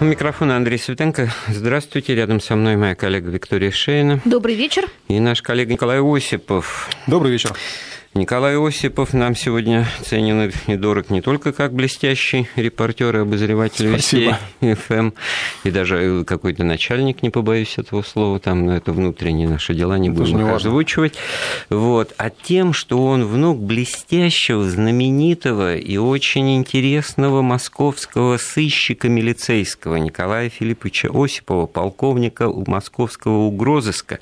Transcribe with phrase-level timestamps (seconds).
[0.00, 1.28] У микрофона Андрей Светенко.
[1.48, 2.14] Здравствуйте.
[2.14, 4.20] Рядом со мной моя коллега Виктория Шейна.
[4.24, 4.84] Добрый вечер.
[5.08, 6.88] И наш коллега Николай Осипов.
[7.08, 7.50] Добрый вечер.
[8.14, 14.34] Николай Осипов нам сегодня ценен и дорог не только как блестящий репортер и обозреватель Вестей
[14.60, 15.10] ФМ,
[15.64, 20.08] и даже какой-то начальник, не побоюсь этого слова, там, но это внутренние наши дела, не
[20.08, 21.16] будем их озвучивать,
[21.68, 30.48] вот, а тем, что он внук блестящего, знаменитого и очень интересного московского сыщика милицейского Николая
[30.48, 34.18] Филипповича Осипова, полковника московского угрозыска.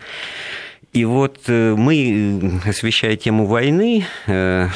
[0.96, 4.68] И вот э, мы, освещая тему войны, э,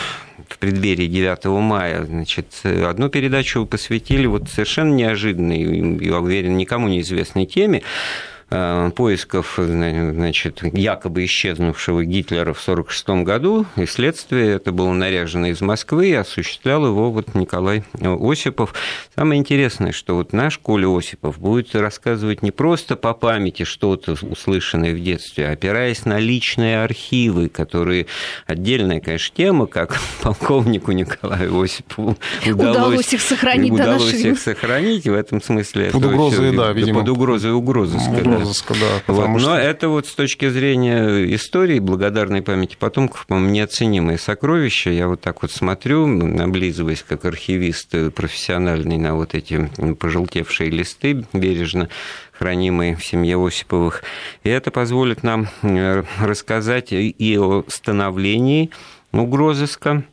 [0.50, 7.46] в преддверии 9 мая, значит, одну передачу посвятили вот совершенно неожиданной, я уверен, никому неизвестной
[7.46, 7.78] теме.
[7.78, 15.60] Э, поисков значит, якобы исчезнувшего Гитлера в 1946 году, и следствие это было наряжено из
[15.60, 18.74] Москвы, и осуществлял его вот Николай Осипов.
[19.14, 24.94] Самое интересное, что вот наш Коля Осипов будет рассказывать не просто по памяти что-то услышанное
[24.94, 28.06] в детстве, а опираясь на личные архивы, которые
[28.46, 35.14] отдельная, конечно, тема, как полковнику Николаю Осипову удалось, удалось их сохранить удалось их сохранить в
[35.14, 35.90] этом смысле.
[35.92, 37.00] Под угрозой, да, видимо.
[37.00, 39.02] Под угрозой угрозыска, да розыска, да.
[39.06, 39.50] Вот, что...
[39.50, 44.96] Но это вот с точки зрения истории, благодарной памяти потомков, по-моему, неоценимое сокровище.
[44.96, 46.06] Я вот так вот смотрю,
[46.40, 51.88] облизываясь как архивист профессиональный на вот эти пожелтевшие листы, бережно
[52.40, 54.02] хранимые в семье Осиповых.
[54.44, 58.70] И это позволит нам э, рассказать и о становлении
[59.12, 60.04] угрозыска,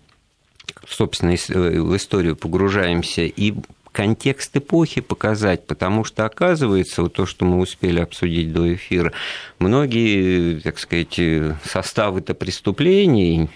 [0.85, 3.53] собственно, э, в историю погружаемся, и
[3.97, 9.11] контекст эпохи показать, потому что, оказывается, вот то, что мы успели обсудить до эфира,
[9.57, 11.19] многие, так сказать,
[11.63, 13.49] составы-то преступлений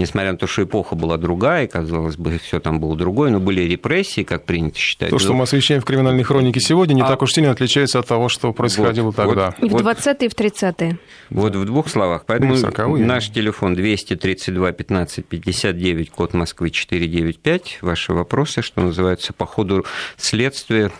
[0.00, 3.62] несмотря на то, что эпоха была другая, казалось бы, все там было другое, но были
[3.62, 5.10] репрессии, как принято считать.
[5.10, 7.06] То, что мы освещаем в криминальной хронике сегодня, не а...
[7.06, 9.54] так уж сильно отличается от того, что происходило вот, тогда.
[9.58, 10.98] Вот, и в 20-е, и в 30-е.
[11.30, 12.24] Вот в двух словах.
[12.26, 12.56] Поэтому
[12.98, 17.78] наш телефон 232 15 59, код Москвы 495.
[17.82, 19.84] Ваши вопросы, что называется, по ходу
[20.16, 20.90] следствия,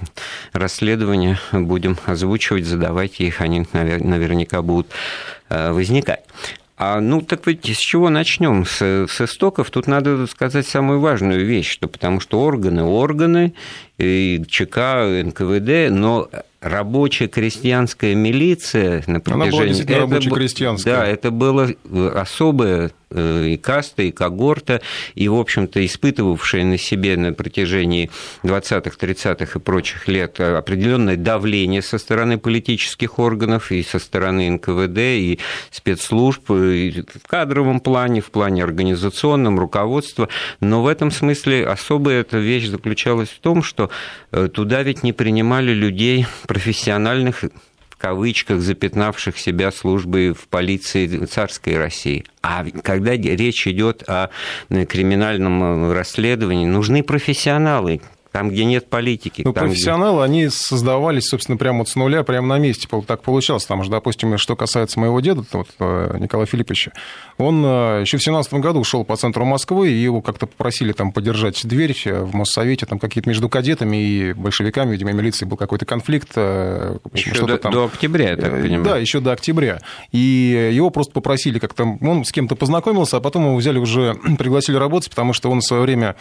[0.53, 4.89] расследования будем озвучивать, задавайте их, они наверняка будут
[5.49, 6.25] э, возникать.
[6.83, 8.65] А, ну, так ведь с чего начнем?
[8.65, 13.53] С, с истоков тут надо сказать самую важную вещь, что потому что органы, органы,
[14.00, 16.28] и ЧК, НКВД, но
[16.61, 19.83] рабочая крестьянская милиция на протяжении...
[19.93, 20.97] Она была это, крестьянская.
[20.97, 21.71] Да, это было
[22.15, 24.83] особое Э, и каста, и когорта,
[25.16, 28.09] и, в общем-то, испытывавшая на себе на протяжении
[28.44, 34.99] 20-х, 30-х и прочих лет определенное давление со стороны политических органов и со стороны НКВД,
[34.99, 35.41] и
[35.72, 40.28] спецслужб, и в кадровом плане, в плане организационном, руководства.
[40.60, 43.90] Но в этом смысле особая эта вещь заключалась в том, что
[44.33, 47.45] э, туда ведь не принимали людей профессиональных
[48.01, 52.25] кавычках запятнавших себя службой в полиции царской России.
[52.43, 54.31] А когда речь идет о
[54.71, 58.01] криминальном расследовании, нужны профессионалы,
[58.33, 59.43] там, где нет политики.
[59.45, 60.25] Ну, там, профессионалы, где...
[60.25, 62.89] они создавались, собственно, прямо вот с нуля, прямо на месте.
[63.07, 63.65] Так получалось.
[63.65, 66.93] Там же, допустим, что касается моего деда, вот, э, Николая Филипповича,
[67.39, 71.11] он э, еще в 17 году ушел по центру Москвы, и его как-то попросили там
[71.13, 76.31] подержать дверь в Моссовете, там какие-то между кадетами и большевиками, видимо, милицией был какой-то конфликт.
[76.37, 77.73] Э, еще до, там...
[77.73, 78.85] до октября, я так понимаю.
[78.85, 79.81] Да, еще до октября.
[80.13, 84.77] И его просто попросили как-то, он с кем-то познакомился, а потом его взяли уже, пригласили
[84.77, 86.15] работать, потому что он в свое время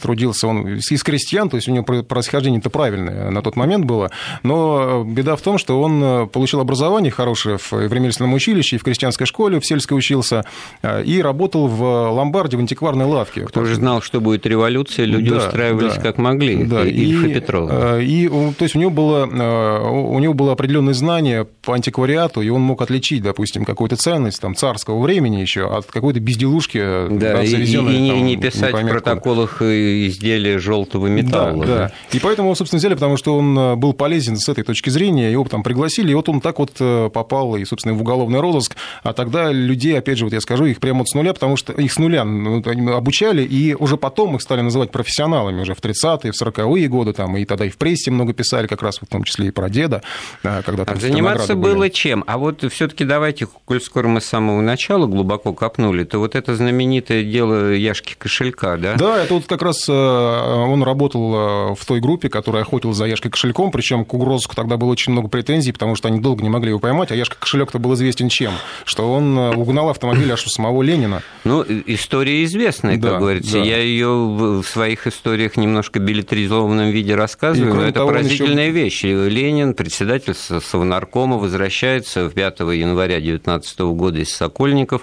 [0.00, 4.10] трудился, он из крестьян крестьян, то есть у него происхождение-то правильное на тот момент было,
[4.42, 8.84] но беда в том, что он э, получил образование хорошее в ремесленном училище, и в
[8.84, 10.44] крестьянской школе, в сельской учился,
[10.82, 13.42] э, и работал в ломбарде, в антикварной лавке.
[13.42, 17.34] Кто же знал, что будет революция, люди да, устраивались да, как могли, да, и, и
[17.34, 17.70] Петров.
[17.72, 22.48] Э, и, то есть у него, было, у него было определенное знание по антиквариату, и
[22.48, 27.42] он мог отличить, допустим, какую-то ценность там, царского времени еще от какой-то безделушки, да, да,
[27.42, 31.66] и, и, и там, не писать в протоколах изделия желтого металла.
[31.66, 31.92] Да, да.
[32.12, 35.30] И поэтому его, собственно, взяли, потому что он э, был полезен с этой точки зрения,
[35.30, 38.76] его там пригласили, и вот он так вот э, попал, и, собственно, в уголовный розыск.
[39.02, 41.72] А тогда людей, опять же, вот я скажу, их прямо вот с нуля, потому что
[41.72, 42.62] их с нуля ну,
[42.94, 47.36] обучали, и уже потом их стали называть профессионалами, уже в 30-е, в 40-е годы, там,
[47.36, 50.02] и тогда и в прессе много писали, как раз в том числе и про деда.
[50.42, 51.88] Когда а заниматься было были.
[51.88, 52.24] чем?
[52.26, 56.54] А вот все-таки давайте, коль скоро мы с самого начала глубоко копнули, то вот это
[56.56, 58.94] знаменитое дело Яшки Кошелька, да?
[58.94, 63.06] Да, это вот как раз э, он работал работал в той группе, которая охотилась за
[63.06, 66.48] Яшкой кошельком, причем к угрозу тогда было очень много претензий, потому что они долго не
[66.48, 68.52] могли его поймать, а Яшка кошелек-то был известен чем?
[68.84, 71.22] Что он угнал автомобиль аж у самого Ленина.
[71.44, 73.52] Ну, история известная, как да, говорится.
[73.52, 73.64] Да.
[73.64, 78.72] Я ее в своих историях немножко билетаризованном виде рассказываю, но это поразительная еще...
[78.72, 79.02] вещь.
[79.02, 85.02] Ленин, председатель Совнаркома, возвращается 5 января 19 года из Сокольников.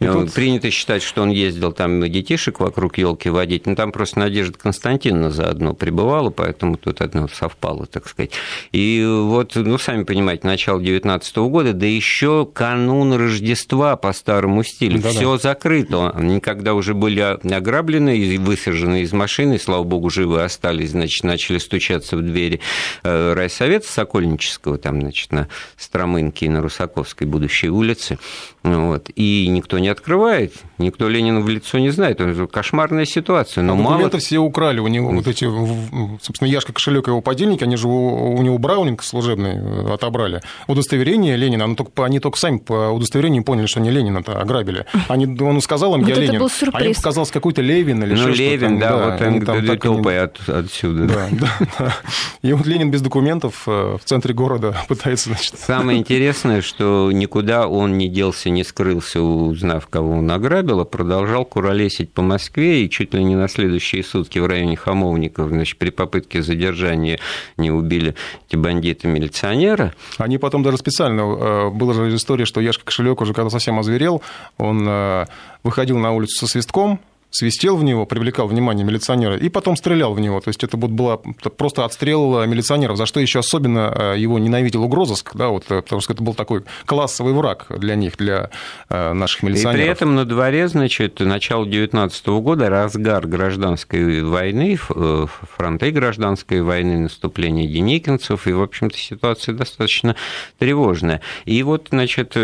[0.00, 0.32] И тут...
[0.32, 5.30] Принято считать, что он ездил там детишек вокруг елки водить, но там просто Надежда Константиновна
[5.36, 8.32] заодно пребывала, поэтому тут одно совпало, так сказать.
[8.72, 15.00] И вот, ну, сами понимаете, начало 19 года, да еще канун Рождества по старому стилю.
[15.00, 15.10] Да-да.
[15.10, 16.10] Все закрыто.
[16.10, 21.58] Они когда уже были ограблены и высажены из машины, слава богу, живы остались, значит, начали
[21.58, 22.60] стучаться в двери
[23.02, 28.18] э, райсовета Сокольнического, там, значит, на Стромынке и на Русаковской будущей улице.
[28.66, 29.10] Вот.
[29.14, 32.20] И никто не открывает, никто Ленина в лицо не знает.
[32.20, 33.62] Это кошмарная ситуация.
[33.62, 33.90] Но а мало...
[33.90, 35.44] документы все украли у него, вот эти,
[36.20, 40.42] собственно, Яшка кошелек и его подельники, они же у, него браунинг служебный э, отобрали.
[40.66, 44.86] Удостоверение Ленина, они только, они только сами по удостоверению поняли, что они Ленина-то ограбили.
[45.08, 46.42] Они, он сказал им, я вот Ленин,
[46.72, 48.28] а им показалось какой-то Левин или ну.
[48.28, 51.06] Левин, да, да, вот он там топай от, отсюда.
[51.06, 51.48] Да, да,
[51.78, 51.96] да.
[52.42, 55.58] И вот Ленин без документов э, в центре города пытается, значит...
[55.58, 61.44] Самое интересное, что никуда он не делся не скрылся, узнав, кого он ограбил, а продолжал
[61.44, 65.90] куролесить по Москве, и чуть ли не на следующие сутки в районе Хамовников, значит, при
[65.90, 67.18] попытке задержания
[67.56, 68.14] не убили
[68.48, 69.94] эти бандиты милиционера.
[70.18, 74.22] Они потом даже специально, э, была же история, что Яшка Кошелек уже когда совсем озверел,
[74.56, 75.26] он э,
[75.62, 76.98] выходил на улицу со свистком,
[77.30, 80.40] свистел в него, привлекал внимание милиционера и потом стрелял в него.
[80.40, 84.84] То есть это вот была просто отстрел милиционеров, за что еще особенно э, его ненавидел
[84.84, 88.50] угрозыск, да, вот, э, потому что это был такой классовый враг для них, для
[88.88, 89.80] э, наших милиционеров.
[89.80, 97.00] И при этом на дворе, значит, начало 19 года, разгар гражданской войны, фронты гражданской войны,
[97.00, 100.16] наступление деникинцев, и, в общем-то, ситуация достаточно
[100.58, 101.20] тревожная.
[101.44, 102.36] И вот, значит,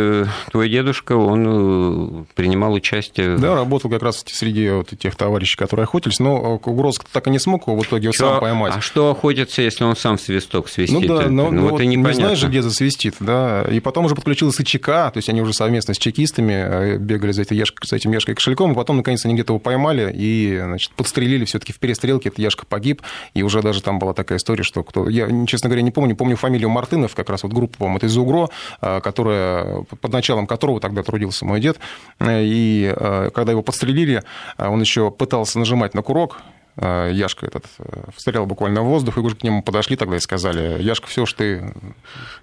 [0.50, 3.36] твой дедушка, он принимал участие...
[3.38, 7.38] Да, работал как раз среди вот тех товарищей, которые охотились, но угроз так и не
[7.38, 8.74] смог его в итоге что, сам поймать.
[8.76, 11.00] А что охотится, если он сам свисток свистит?
[11.00, 12.08] Ну да, но, ну, вот это непонятно.
[12.08, 13.62] не знаешь же, где засвистит, да.
[13.70, 17.42] И потом уже подключился ЧК, то есть они уже совместно с чекистами э, бегали за,
[17.42, 20.92] этой яшкой, за этим Яшкой кошельком, и потом, наконец, они где-то его поймали и, значит,
[20.92, 23.02] подстрелили все таки в перестрелке, этот Яшка погиб,
[23.34, 25.08] и уже даже там была такая история, что кто...
[25.08, 28.16] Я, честно говоря, не помню, помню фамилию Мартынов, как раз вот группа, по-моему, это из
[28.16, 28.50] Угро,
[28.80, 31.78] э, которая, под началом которого тогда трудился мой дед,
[32.18, 32.94] э, и
[33.34, 34.22] когда его подстрелили,
[34.70, 36.38] он еще пытался нажимать на курок,
[36.76, 40.20] Э, Яшка этот э, встрял буквально в воздух, и уже к нему подошли тогда и
[40.20, 41.74] сказали, Яшка, все ж ты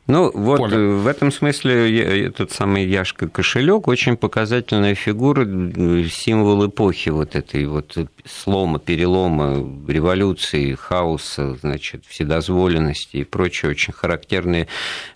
[0.05, 0.77] Ну, вот поле.
[0.77, 5.45] в этом смысле этот самый Яшка кошелек очень показательная фигура,
[6.09, 14.67] символ эпохи вот этой вот слома, перелома, революции, хаоса, значит, вседозволенности и прочие очень характерные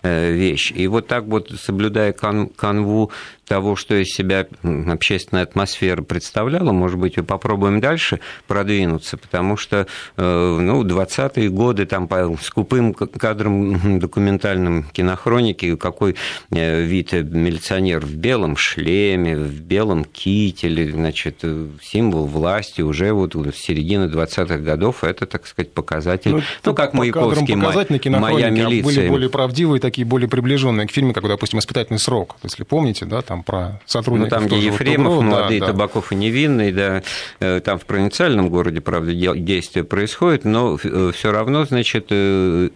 [0.02, 0.72] э, вещи.
[0.72, 3.12] И вот так вот, соблюдая канву
[3.44, 4.46] того, что из себя
[4.86, 9.86] общественная атмосфера представляла, может быть, и попробуем дальше продвинуться, потому что
[10.16, 16.16] э, ну, 20-е годы там по скупым кадрам документальным кинохроники, какой
[16.50, 23.34] э, вид милиционер в белом шлеме, в белом кителе, значит, э, символ власти уже вот
[23.34, 28.84] с середины 20-х годов, это, так сказать, показатель, ну, ну как Маяковский, моя милиция.
[28.84, 33.22] Были более правдивые, такие более приближенные к фильму, как, допустим, «Испытательный срок», если помните, да,
[33.22, 34.40] там там про сотрудников.
[34.40, 37.02] Ну, там, где Ефремов, ТУГРУ, молодые да, Табаков и Невинный, да,
[37.40, 42.70] э, там в провинциальном городе, правда, действие происходит, но э, все равно, значит, э,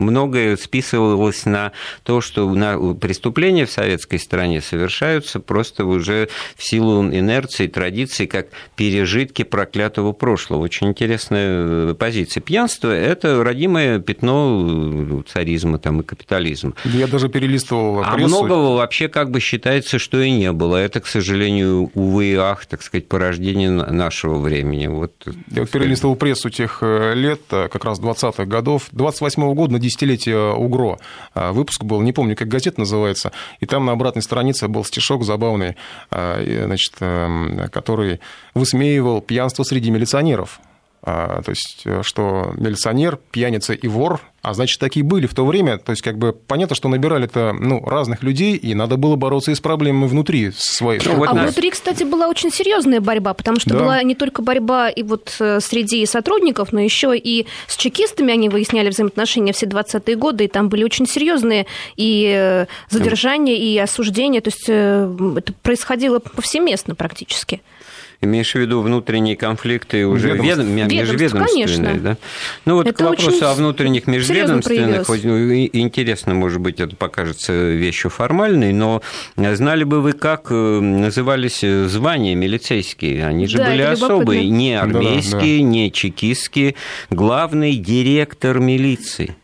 [0.00, 1.72] многое списывалось на
[2.02, 2.50] то, что
[3.00, 10.62] преступления в советской стране совершаются просто уже в силу инерции, традиций, как пережитки проклятого прошлого.
[10.62, 12.40] Очень интересная э, позиция.
[12.40, 16.74] Пьянство– это родимое пятно э, царизма там, и капитализма.
[16.84, 18.10] Я даже перелистывал прессу.
[18.12, 20.76] А многого вообще как бы считается, что и не было.
[20.76, 24.86] Это, к сожалению, увы и ах, так сказать, порождение нашего времени.
[24.86, 25.12] Вот,
[25.50, 28.88] Я вот перелистывал прессу тех э, лет, как раз 20-х годов.
[28.92, 30.98] 28 -го года на десятилетие УГРО.
[31.34, 35.24] А, выпуск был, не помню, как газета называется, и там на обратной странице был стишок
[35.24, 35.76] забавный,
[36.10, 38.20] а, значит, эм, который
[38.54, 40.60] высмеивал пьянство среди милиционеров.
[41.02, 45.44] А, то есть, э, что милиционер, пьяница и вор, а значит, такие были в то
[45.44, 45.78] время.
[45.78, 49.54] То есть, как бы понятно, что набирали-то ну, разных людей, и надо было бороться и
[49.54, 51.00] с проблемами внутри своей.
[51.04, 53.78] Ну, а внутри, кстати, была очень серьезная борьба, потому что да.
[53.78, 58.48] была не только борьба и вот э, среди сотрудников, но еще и с чекистами они
[58.48, 61.66] выясняли взаимоотношения все 20-е годы, и там были очень серьезные
[61.96, 64.40] и э, задержания, и осуждения.
[64.40, 67.60] То есть, это происходило повсеместно практически.
[68.22, 70.64] Имеешь в виду внутренние конфликты уже Ведомств.
[70.64, 72.16] межведомственные, да?
[72.66, 78.10] Ну вот это к вопросу о внутренних межведомственных, ну, интересно, может быть, это покажется вещью
[78.10, 79.00] формальной, но
[79.36, 83.26] знали бы вы, как э, назывались звания милицейские?
[83.26, 85.70] Они же да, были особые, не армейские, да, да.
[85.70, 86.74] не чекистские.
[87.08, 89.34] Главный директор милиции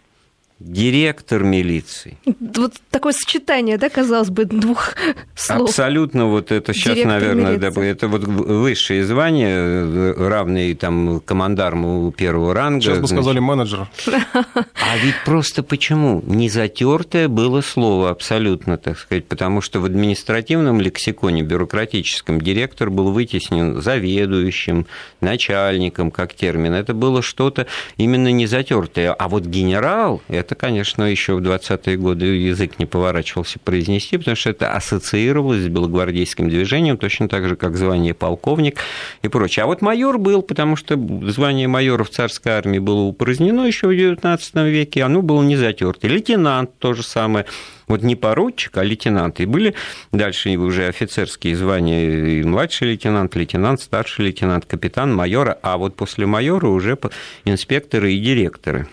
[0.58, 2.16] директор милиции.
[2.40, 4.94] Вот такое сочетание, да, казалось бы, двух
[5.34, 5.68] слов.
[5.68, 12.54] Абсолютно вот это сейчас, директор наверное, да, это вот высшее звание, равные там командарму первого
[12.54, 12.80] ранга.
[12.80, 13.86] Сейчас бы сказали менеджер.
[14.06, 16.22] А ведь просто почему?
[16.26, 23.10] Не затертое было слово абсолютно, так сказать, потому что в административном лексиконе, бюрократическом, директор был
[23.10, 24.86] вытеснен заведующим,
[25.20, 26.72] начальником, как термин.
[26.72, 27.66] Это было что-то
[27.98, 29.12] именно не затертое.
[29.12, 34.50] А вот генерал, это, конечно, еще в 20-е годы язык не поворачивался произнести, потому что
[34.50, 38.78] это ассоциировалось с белогвардейским движением, точно так же, как звание полковник
[39.22, 39.64] и прочее.
[39.64, 40.96] А вот майор был, потому что
[41.28, 46.12] звание майора в царской армии было упразднено еще в XIX веке, оно было не затертое.
[46.12, 47.44] Лейтенант то же самое.
[47.88, 49.40] Вот не поручик, а лейтенант.
[49.40, 49.74] И были
[50.12, 56.26] дальше уже офицерские звания, и младший лейтенант, лейтенант, старший лейтенант, капитан, майора, а вот после
[56.26, 56.98] майора уже
[57.44, 58.88] инспекторы и директоры.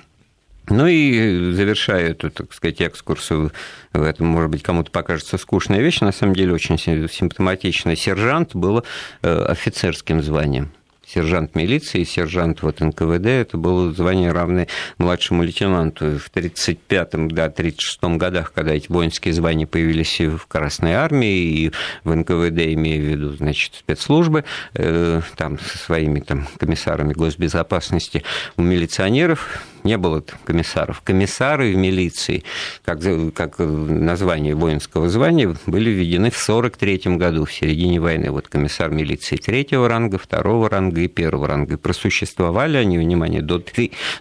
[0.70, 3.52] Ну и завершая эту, так сказать, экскурс в
[3.92, 7.96] этом, может быть, кому-то покажется скучная вещь, на самом деле очень симптоматичная.
[7.96, 8.84] Сержант был
[9.22, 10.72] э, офицерским званием
[11.14, 14.68] сержант милиции, сержант вот НКВД, это было звание равное
[14.98, 16.18] младшему лейтенанту.
[16.18, 21.72] В 1935 да, 36 годах, когда эти воинские звания появились в Красной армии, и
[22.04, 24.44] в НКВД, имея в виду, значит, спецслужбы,
[24.74, 28.24] э, там со своими там комиссарами госбезопасности,
[28.58, 31.02] у милиционеров не было комиссаров.
[31.02, 32.44] Комиссары в милиции,
[32.84, 33.00] как,
[33.34, 38.32] как название воинского звания, были введены в 1943 году, в середине войны.
[38.32, 41.74] Вот комиссар милиции третьего ранга, второго ранга и первого ранга.
[41.74, 43.60] И просуществовали они, внимание, до,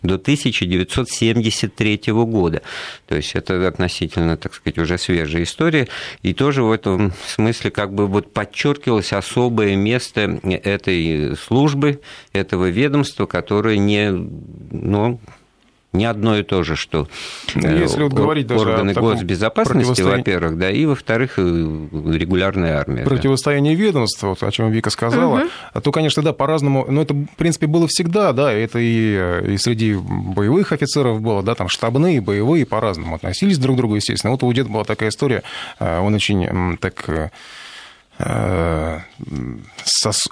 [0.03, 2.63] до 1973 года.
[3.07, 5.89] То есть это относительно, так сказать, уже свежая история.
[6.23, 12.01] И тоже в этом смысле как бы вот подчеркивалось особое место этой службы,
[12.33, 15.21] этого ведомства, которое не, ну,
[15.93, 17.09] не одно и то же, что
[17.55, 23.05] ну, Если вот говорить органы госбезопасности, во-первых, да, и, во-вторых, э, регулярная армия.
[23.05, 23.83] Противостояние да.
[23.83, 25.81] ведомств, вот, о чем Вика сказала, угу.
[25.81, 29.95] то, конечно, да, по-разному, но это, в принципе, было всегда, да, это и, и среди
[29.95, 34.31] боевых офицеров было, да, там штабные, боевые по-разному относились друг к другу, естественно.
[34.31, 35.43] Вот у деда была такая история,
[35.79, 37.29] э, он очень так э, Э,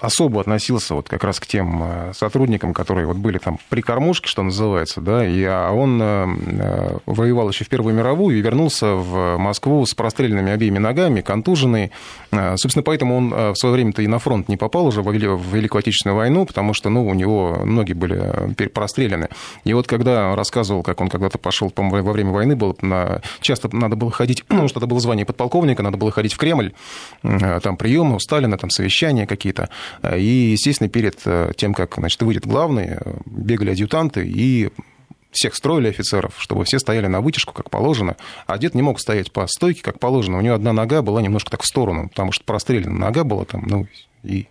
[0.02, 4.28] особо относился вот как раз к тем э, сотрудникам, которые вот были там при кормушке,
[4.28, 9.38] что называется, да, и а он э, воевал еще в Первую мировую и вернулся в
[9.38, 11.90] Москву с простреленными обеими ногами, контуженный.
[12.30, 16.16] Собственно, поэтому он в свое время-то и на фронт не попал уже в Великую Отечественную
[16.16, 19.28] войну, потому что, ну, у него ноги были прострелены.
[19.64, 23.20] И вот когда рассказывал, как он когда-то пошел, по во время войны было, на...
[23.40, 26.72] часто надо было ходить, ну, что это было звание подполковника, надо было ходить в Кремль,
[27.22, 29.68] там приемы у Сталина, там совещания какие-то.
[30.14, 34.70] И, естественно, перед э, тем, как значит, выйдет главный, э, бегали адъютанты и
[35.30, 38.16] всех строили офицеров, чтобы все стояли на вытяжку, как положено.
[38.46, 40.38] А дед не мог стоять по стойке, как положено.
[40.38, 43.62] У него одна нога была немножко так в сторону, потому что прострелена нога была там,
[43.66, 43.86] ну,
[44.22, 44.48] и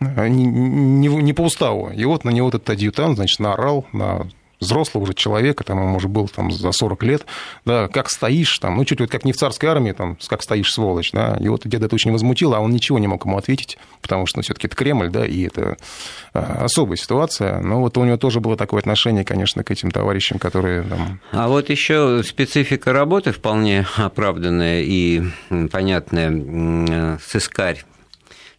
[0.00, 1.90] э, не, не, не по уставу.
[1.90, 4.26] И вот на него этот адъютант, значит, наорал на
[4.62, 7.26] взрослого уже человека, там ему уже был там, за 40 лет,
[7.64, 10.72] да, как стоишь, там, ну, чуть вот как не в царской армии, там, как стоишь,
[10.72, 13.78] сволочь, да, и вот деда это очень возмутило, а он ничего не мог ему ответить,
[14.00, 15.76] потому что, ну, все таки это Кремль, да, и это
[16.32, 20.38] а, особая ситуация, но вот у него тоже было такое отношение, конечно, к этим товарищам,
[20.38, 21.20] которые там...
[21.32, 25.22] А вот еще специфика работы вполне оправданная и
[25.70, 27.84] понятная, сыскарь,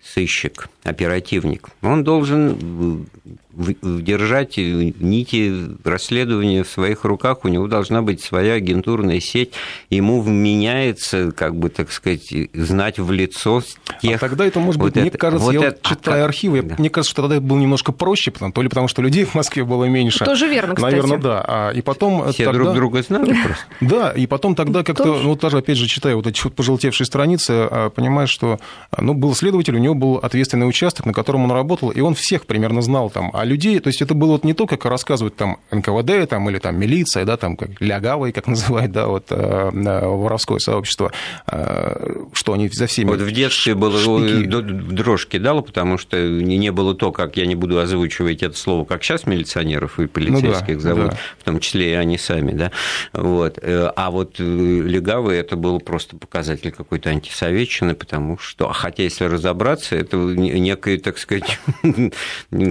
[0.03, 3.07] сыщик, оперативник, он должен
[3.55, 9.51] держать нити расследования в своих руках, у него должна быть своя агентурная сеть,
[9.89, 13.61] ему вменяется, как бы, так сказать, знать в лицо
[14.01, 14.15] тех...
[14.15, 16.63] А тогда это, может быть, вот мне это, кажется, вот я это, читаю а, архивы,
[16.63, 16.75] да.
[16.77, 19.35] мне кажется, что тогда это было немножко проще, потому, то ли потому, что людей в
[19.35, 20.25] Москве было меньше.
[20.25, 20.91] Тоже верно, кстати.
[20.91, 21.45] Наверное, да.
[21.47, 22.63] А, и потом Все тогда...
[22.63, 23.65] друг друга знали просто.
[23.81, 27.51] Да, и потом тогда как-то, ну, тоже, опять же, читая вот эти вот пожелтевшие страницы,
[27.51, 28.59] а, понимаешь, что,
[28.97, 32.45] ну, был следователь, у него был ответственный участок, на котором он работал, и он всех
[32.45, 35.57] примерно знал там, а людей, то есть это было вот не то, как рассказывают там
[35.69, 41.11] НКВД там, или там милиция, да, там как лягавые, как называют, да, вот воровское сообщество,
[41.45, 43.09] что они за всеми...
[43.09, 44.45] Вот в детстве было штыки.
[44.45, 49.03] дрожь кидало, потому что не было то, как я не буду озвучивать это слово, как
[49.03, 51.17] сейчас милиционеров и полицейских ну, да, зовут, да.
[51.39, 52.71] в том числе и они сами, да,
[53.11, 53.59] вот.
[53.61, 60.15] А вот легавые это было просто показатель какой-то антисоветчины, потому что, хотя если разобраться, это
[60.15, 61.59] некий, так сказать,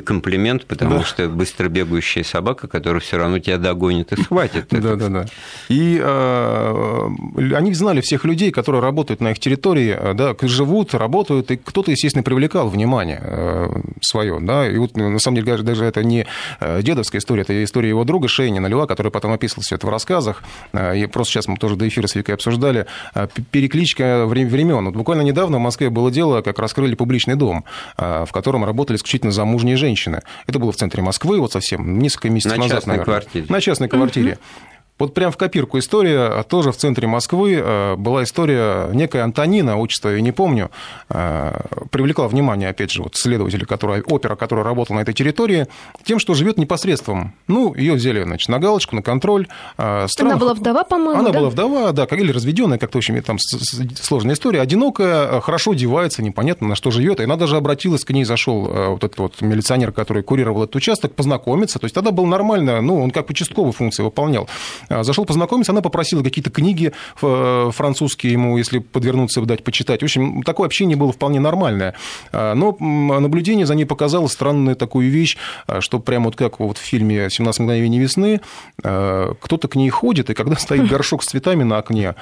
[0.07, 1.05] комплимент, потому да.
[1.05, 4.67] что быстро бегающая собака, которая все равно тебя догонит и схватит.
[4.71, 5.27] Да, да, да.
[5.69, 7.09] И э,
[7.55, 11.91] они знали всех людей, которые работают на их территории, э, да, живут, работают, и кто-то,
[11.91, 13.69] естественно, привлекал внимание э,
[14.01, 16.27] свое, да, и вот на самом деле даже это не
[16.61, 20.43] дедовская история, это история его друга Шейнина Льва, который потом описывал все это в рассказах,
[20.75, 22.87] и просто сейчас мы тоже до эфира с Викой обсуждали,
[23.51, 24.85] перекличка времен.
[24.87, 27.65] Вот буквально недавно в Москве было дело, как раскрыли публичный дом,
[27.97, 30.23] в котором работали исключительно замужние женщины.
[30.53, 33.05] Это было в центре Москвы, вот совсем несколько месяцев на назад, наверное.
[33.07, 33.47] Квартире.
[33.49, 34.39] На частной квартире.
[35.03, 39.77] Вот прям в копирку история, а тоже в центре Москвы э, была история, некая Антонина,
[39.77, 40.71] отчество я не помню,
[41.09, 45.67] э, привлекла внимание, опять же, вот следователя, который, опера, который работал на этой территории,
[46.05, 47.35] тем, что живет непосредством.
[47.49, 49.49] Ну, ее взяли, значит, на галочку, на контроль.
[49.77, 50.37] Э, Странных...
[50.37, 51.39] Она была вдова, по-моему, Она да?
[51.41, 54.61] была вдова, да, или разведенная, как-то, в общем, там сложная история.
[54.61, 57.19] Одинокая, хорошо одевается, непонятно, на что живет.
[57.19, 61.17] И она даже обратилась, к ней зашел вот этот вот милиционер, который курировал этот участок,
[61.17, 61.81] познакомиться.
[61.81, 64.49] То есть тогда был нормально, ну, он как участковую функцию выполнял.
[64.93, 70.01] А, зашел познакомиться, она попросила какие-то книги э, французские ему, если подвернуться, дать почитать.
[70.01, 71.95] В общем, такое общение было вполне нормальное.
[72.33, 76.79] А, но наблюдение за ней показало странную такую вещь, а, что прямо вот как вот
[76.79, 78.41] в фильме «17 мгновений весны»
[78.77, 82.15] кто-то к ней ходит, и когда стоит горшок с цветами на окне,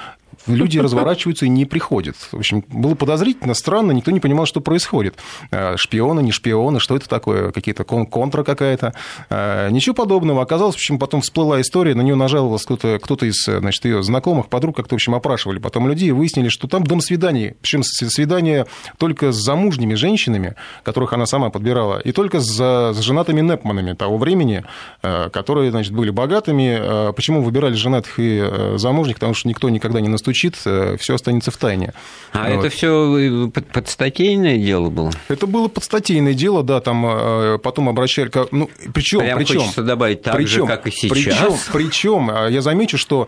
[0.47, 2.15] люди разворачиваются и не приходят.
[2.31, 5.15] В общем, было подозрительно, странно, никто не понимал, что происходит.
[5.51, 8.93] Э, шпионы, не шпионы, что это такое, какие-то контра какая-то.
[9.29, 10.41] Э, ничего подобного.
[10.41, 14.47] Оказалось, в общем, потом всплыла история, на нее нажаловался кто-то, кто из значит, ее знакомых,
[14.47, 17.55] подруг, как-то, в общем, опрашивали потом людей и выяснили, что там дом свиданий.
[17.61, 18.65] Причем свидания
[18.97, 22.57] только с замужними женщинами, которых она сама подбирала, и только с,
[22.93, 24.63] с женатыми Непманами того времени,
[25.03, 27.11] э, которые, значит, были богатыми.
[27.13, 29.15] Почему выбирали женатых и замужних?
[29.15, 31.93] Потому что никто никогда не постучит, э, все останется в тайне.
[32.31, 32.59] А вот.
[32.59, 35.11] это все э, подстатейное дело было?
[35.29, 38.29] Это было подстатейное дело, да, там э, потом обращали...
[38.51, 41.11] Ну, причем, Прям причем, хочется добавить так причем, же, как и сейчас.
[41.11, 43.27] Причем, причем я замечу, что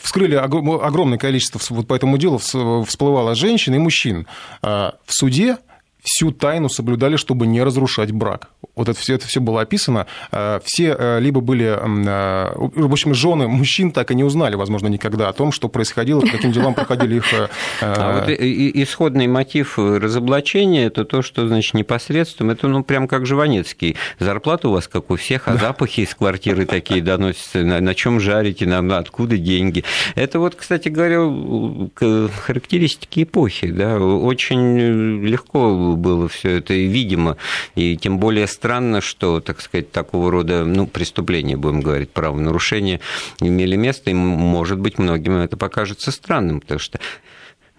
[0.00, 4.26] вскрыли огромное количество, вот по этому делу всплывало женщин и мужчин.
[4.62, 5.58] В суде
[6.08, 8.48] всю тайну соблюдали, чтобы не разрушать брак.
[8.74, 10.06] Вот это все, это все было описано.
[10.32, 14.88] Э, все э, либо были, э, в общем, жены мужчин так и не узнали, возможно,
[14.88, 17.24] никогда о том, что происходило, по каким делам проходили их...
[17.80, 23.96] А вот исходный мотив разоблачения– это то, что, значит, непосредственно, это, ну, прям как Жванецкий.
[24.18, 25.58] Зарплата у вас, как у всех, а да.
[25.58, 29.84] запахи из квартиры такие доносятся, на, на чем жарите, на, откуда деньги.
[30.14, 31.20] Это вот, кстати говоря,
[32.46, 37.36] характеристики эпохи, да, очень легко было все это и видимо,
[37.74, 43.00] и тем более странно, что, так сказать, такого рода, ну, преступления, будем говорить, правонарушения
[43.40, 46.98] имели место, и, может быть, многим это покажется странным, потому что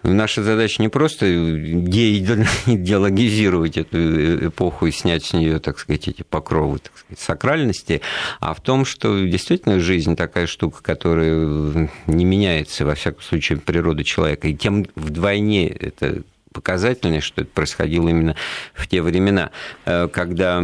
[0.02, 1.26] Наша задача не просто
[2.66, 8.00] идеологизировать эту эпоху и снять с нее, так сказать, эти покровы так сказать, сакральности,
[8.40, 14.02] а в том, что действительно жизнь такая штука, которая не меняется, во всяком случае, природа
[14.02, 14.48] человека.
[14.48, 16.22] И тем вдвойне это
[16.52, 18.36] показательное, что это происходило именно
[18.74, 19.50] в те времена,
[19.84, 20.60] э, когда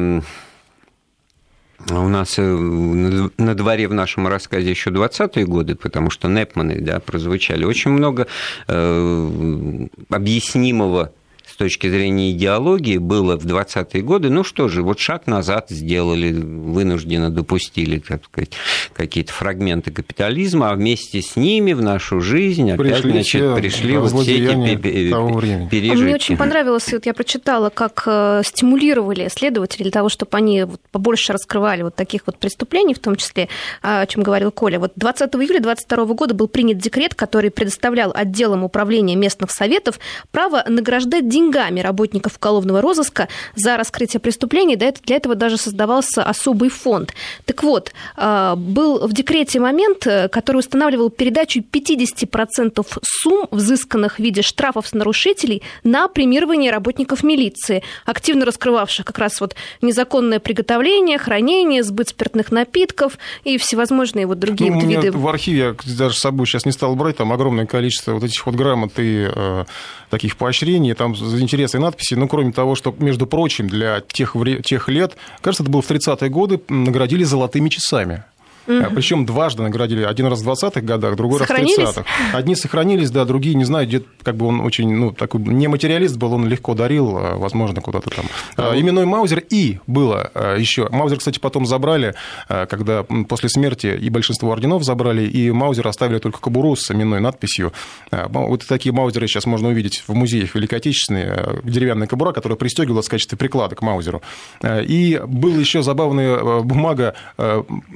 [1.90, 7.00] у нас э, на дворе в нашем рассказе еще 20-е годы, потому что Непманы да,
[7.00, 7.64] прозвучали.
[7.64, 8.26] Очень много
[8.66, 11.12] э, объяснимого
[11.56, 16.30] с точки зрения идеологии было в 20-е годы, ну что же, вот шаг назад сделали,
[16.30, 18.50] вынужденно допустили, так сказать,
[18.92, 24.12] какие-то фрагменты капитализма, а вместе с ними в нашу жизнь опять, пришли значит, пришли вот
[24.12, 26.02] все эти пережитки.
[26.02, 30.82] Мне очень понравилось, вот я прочитала, как э, стимулировали следователи для того, чтобы они вот
[30.92, 33.48] побольше раскрывали вот таких вот преступлений, в том числе,
[33.80, 34.78] о чем говорил Коля.
[34.78, 39.98] Вот 20 июля 2022 года был принят декрет, который предоставлял отделам управления местных советов
[40.32, 44.76] право награждать деньги деньгами работников уголовного розыска за раскрытие преступлений.
[44.76, 47.14] Для этого даже создавался особый фонд.
[47.44, 54.18] Так вот, а, был в декрете момент, э, который устанавливал передачу 50% сумм, взысканных в
[54.18, 61.18] виде штрафов с нарушителей, на премирование работников милиции, активно раскрывавших как раз вот незаконное приготовление,
[61.18, 65.10] хранение, сбыт спиртных напитков и всевозможные вот другие ну, вот виды.
[65.12, 68.46] В архиве, я даже с собой сейчас не стал брать, там огромное количество вот этих
[68.46, 69.64] вот грамот и э,
[70.10, 75.16] таких поощрений, там интересные надписи, ну, кроме того, что, между прочим, для тех, тех лет,
[75.40, 78.24] кажется, это было в 30-е годы, наградили золотыми часами.
[78.66, 78.94] Угу.
[78.94, 80.02] Причем дважды наградили.
[80.02, 82.04] Один раз в 20-х годах, другой раз в 30-х.
[82.32, 86.16] Одни сохранились, да, другие, не знаю, где как бы он очень, ну, такой не материалист
[86.16, 88.26] был, он легко дарил, а, возможно, куда-то там.
[88.56, 90.88] А, а Именной Маузер и было а, еще.
[90.90, 92.14] Маузер, кстати, потом забрали,
[92.48, 97.72] когда после смерти и большинство орденов забрали, и Маузер оставили только кобуру с именной надписью.
[98.10, 103.10] Вот такие Маузеры сейчас можно увидеть в музеях Великой Отечественной, деревянная кобура, которая пристегивалась в
[103.10, 104.22] качестве приклада к Маузеру.
[104.64, 107.14] И была еще забавная бумага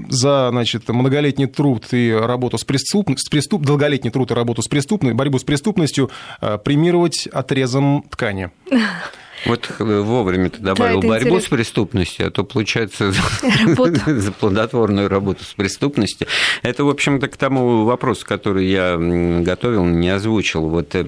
[0.09, 3.63] за значит, многолетний труд и работу с преступностью, с преступ...
[3.63, 6.11] долголетний труд и работу с преступностью, борьбу с преступностью
[6.43, 8.51] э, премировать отрезом ткани.
[9.47, 11.47] Вот вовремя ты добавил да, борьбу интересно.
[11.47, 13.11] с преступностью, а то получается
[14.07, 16.27] за плодотворную работу с преступностью.
[16.63, 20.69] Это, в общем-то, к тому вопросу, который я готовил, не озвучил.
[20.69, 21.07] Вот э,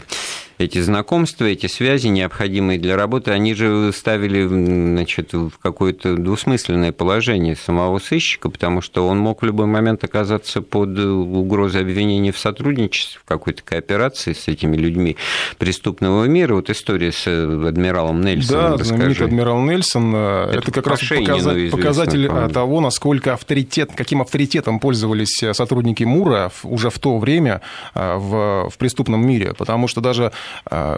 [0.62, 7.56] эти знакомства, эти связи, необходимые для работы, они же ставили значит, в какое-то двусмысленное положение
[7.56, 13.20] самого сыщика, потому что он мог в любой момент оказаться под угрозой обвинения в сотрудничестве,
[13.20, 15.16] в какой-то кооперации с этими людьми
[15.58, 16.54] преступного мира.
[16.54, 18.78] Вот история с адмиралом Нельсоном.
[18.78, 20.12] Да, знаменитый адмирал Нельсон.
[20.14, 26.50] Э, это, это как раз показатель, показатель того, насколько авторитет, каким авторитетом пользовались сотрудники МУРа
[26.62, 27.60] уже в то время
[27.94, 29.54] э, в, в преступном мире.
[29.56, 30.32] Потому что даже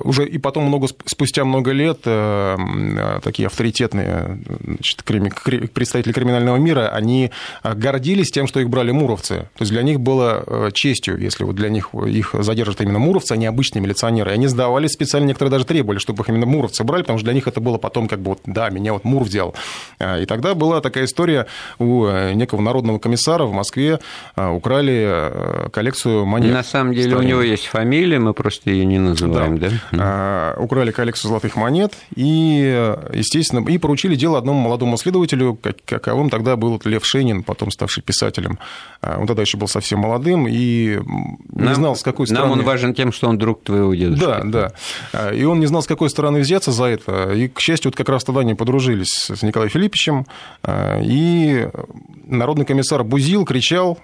[0.02, 2.56] уже и потом много, спустя много лет э,
[3.22, 7.30] такие авторитетные значит, представители криминального мира, они
[7.62, 9.48] гордились тем, что их брали муровцы.
[9.56, 13.32] То есть для них было э, честью, если вот для них их задержат именно муровцы,
[13.32, 14.30] а не обычные милиционеры.
[14.30, 17.34] И они сдавались специально, некоторые даже требовали, чтобы их именно муровцы брали, потому что для
[17.34, 19.54] них это было потом как бы вот, да, меня вот Мур взял.
[19.98, 21.46] А, и тогда была такая история
[21.78, 24.00] у э, некого народного комиссара в Москве
[24.36, 26.52] украли коллекцию монет.
[26.52, 27.20] На самом деле Сталина.
[27.20, 29.34] у него есть фамилия, мы просто ее не называем.
[29.34, 29.98] Да, называем, да?
[29.98, 36.56] А, украли коллекцию золотых монет и, естественно, и поручили дело одному молодому следователю, каковым тогда
[36.56, 38.58] был Лев Шенин, потом ставший писателем.
[39.00, 40.98] А, он тогда еще был совсем молодым и
[41.50, 42.48] не нам, знал, с какой стороны...
[42.48, 44.24] Нам он важен тем, что он друг твоего дедушки.
[44.24, 44.72] Да, да.
[45.12, 47.32] А, и он не знал, с какой стороны взяться за это.
[47.32, 50.26] И, к счастью, вот как раз тогда они подружились с Николаем Филипповичем.
[51.02, 51.68] И
[52.26, 53.98] народный комиссар бузил, кричал,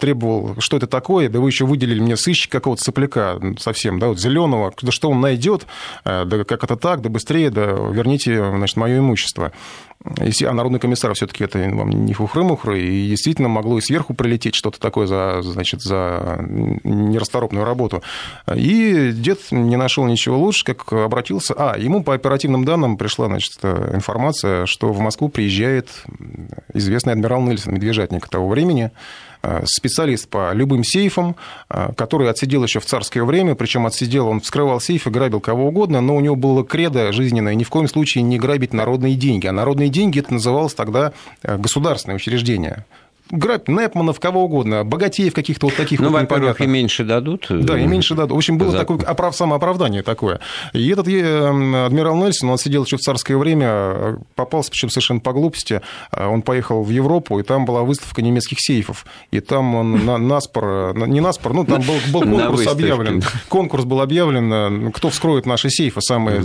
[0.00, 4.20] требовал, что это такое, да вы еще выделили мне сыщика какого-то сопляка совсем, да, вот
[4.20, 5.66] зеленого, да что он найдет,
[6.04, 9.52] э, да как это так, да быстрее, да верните, значит, мое имущество.
[10.04, 14.80] А народный комиссар все-таки это вам не фухры-мухры, и действительно могло и сверху прилететь что-то
[14.80, 16.44] такое за, значит, за
[16.82, 18.02] нерасторопную работу.
[18.52, 21.54] И дед не нашел ничего лучше, как обратился...
[21.56, 25.88] А, ему по оперативным данным пришла значит, информация, что в Москву приезжает
[26.74, 29.31] известный адмирал Нельсон, медвежатник того времени, Э,
[29.64, 31.36] специалист по любым сейфам,
[31.68, 36.00] э, который отсидел еще в царское время, причем отсидел, он вскрывал сейфы, грабил кого угодно,
[36.00, 39.46] но у него было кредо жизненное ни в коем случае не грабить народные деньги.
[39.46, 42.84] А народные деньги это называлось тогда э, государственное учреждение
[43.32, 47.46] грабь Непманов, кого угодно, богатеев каких-то вот таких ну, вот во-первых, и меньше дадут.
[47.48, 48.32] Да, и меньше дадут.
[48.32, 49.34] В общем, было такое оправ...
[49.34, 50.40] самооправдание такое.
[50.72, 55.80] И этот адмирал Нельсон, он сидел еще в царское время, попался, причем совершенно по глупости.
[56.12, 59.06] Он поехал в Европу, и там была выставка немецких сейфов.
[59.30, 63.22] И там он на, наспор, не наспор, ну, там был, был конкурс объявлен.
[63.48, 66.42] Конкурс был объявлен, кто вскроет наши сейфы, самые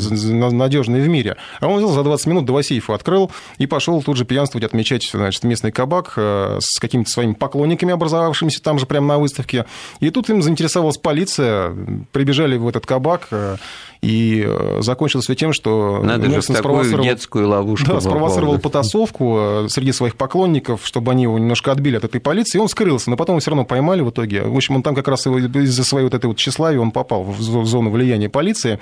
[0.51, 1.37] надежные в мире.
[1.59, 5.09] А он взял за 20 минут два сейфа открыл и пошел тут же пьянствовать, отмечать
[5.11, 9.65] значит, местный кабак э, с с какими-то своими поклонниками, образовавшимися там же прямо на выставке.
[9.99, 11.75] И тут им заинтересовалась полиция,
[12.11, 13.57] прибежали в этот кабак, э,
[14.01, 17.03] и э, закончилось все тем, что Надо Нельсон же спровоцировал...
[17.03, 17.87] детскую ловушку.
[17.87, 22.59] Да, спровоцировал потасовку э, среди своих поклонников, чтобы они его немножко отбили от этой полиции,
[22.59, 24.43] и он скрылся, но потом его все равно поймали в итоге.
[24.43, 27.65] В общем, он там как раз из-за своей вот этой вот тщеславия он попал в
[27.65, 28.79] зону влияния полиции.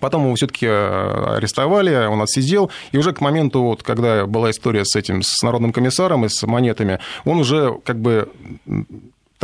[0.00, 4.84] Потом его все-таки э, арестовали, он отсидел, и уже к моменту, вот, когда была история
[4.84, 8.28] с этим, с народным комиссаром и с монетами, он уже как бы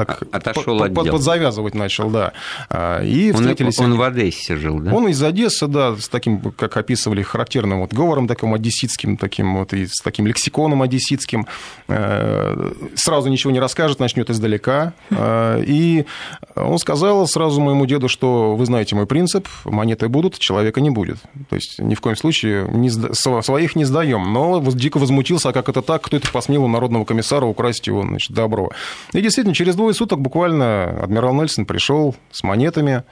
[0.05, 2.33] так а, Отошел под, под, подзавязывать начал, да.
[2.69, 3.79] А, и встретились...
[3.79, 4.93] Он, он в Одессе жил, да?
[4.93, 9.73] Он из Одессы, да, с таким, как описывали, характерным вот говором таким одесситским, таким вот,
[9.73, 11.47] и с таким лексиконом одесситским.
[11.89, 14.93] Э, сразу ничего не расскажет, начнет издалека.
[15.11, 16.07] Э, и
[16.55, 21.19] он сказал сразу моему деду, что вы знаете мой принцип, монеты будут, человека не будет.
[21.49, 24.33] То есть ни в коем случае не своих не сдаем.
[24.33, 28.03] Но дико возмутился, а как это так, кто это посмел у народного комиссара украсть его,
[28.03, 28.71] значит, добро.
[29.13, 33.05] И действительно, через двое суток буквально адмирал Нельсон пришел с монетами,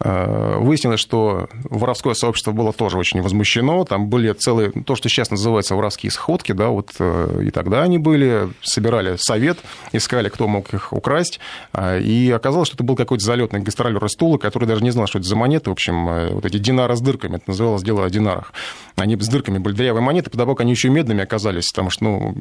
[0.00, 3.84] выяснилось, что воровское сообщество было тоже очень возмущено.
[3.84, 7.98] Там были целые, то, что сейчас называется воровские сходки, да, вот э, и тогда они
[7.98, 9.58] были, собирали совет,
[9.92, 11.40] искали, кто мог их украсть.
[11.72, 15.18] Э, и оказалось, что это был какой-то залетный гастролер из который даже не знал, что
[15.18, 15.70] это за монеты.
[15.70, 18.52] В общем, вот эти динары с дырками, это называлось дело о динарах.
[18.96, 22.34] Они с дырками были дырявые монеты, потому они еще медными оказались, потому что ну,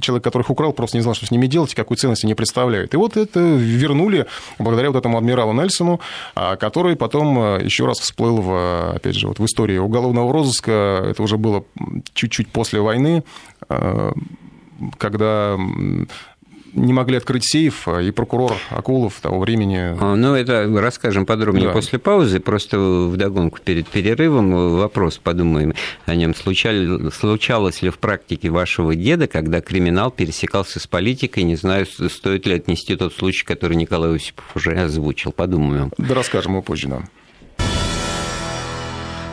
[0.00, 2.34] человек, который их украл, просто не знал, что с ними делать и какую ценность они
[2.34, 2.94] представляют.
[2.94, 4.26] И вот это вернули
[4.58, 6.00] благодаря вот этому адмиралу Нельсону,
[6.34, 11.02] который потом э, еще раз всплыл, в, опять же, вот в истории уголовного розыска.
[11.08, 11.64] Это уже было
[12.12, 13.24] чуть-чуть после войны,
[13.70, 14.12] э,
[14.98, 15.58] когда
[16.72, 19.96] не могли открыть сейф, а и прокурор Акулов того времени...
[20.00, 21.72] А, ну, это расскажем подробнее да.
[21.72, 22.40] после паузы.
[22.40, 25.74] Просто вдогонку перед перерывом вопрос, подумаем
[26.06, 26.34] о нем.
[26.34, 31.42] Случалось, случалось ли в практике вашего деда, когда криминал пересекался с политикой?
[31.44, 35.32] Не знаю, стоит ли отнести тот случай, который Николай Осипов уже озвучил.
[35.32, 35.92] Подумаем.
[35.98, 37.02] Да расскажем его позже, да.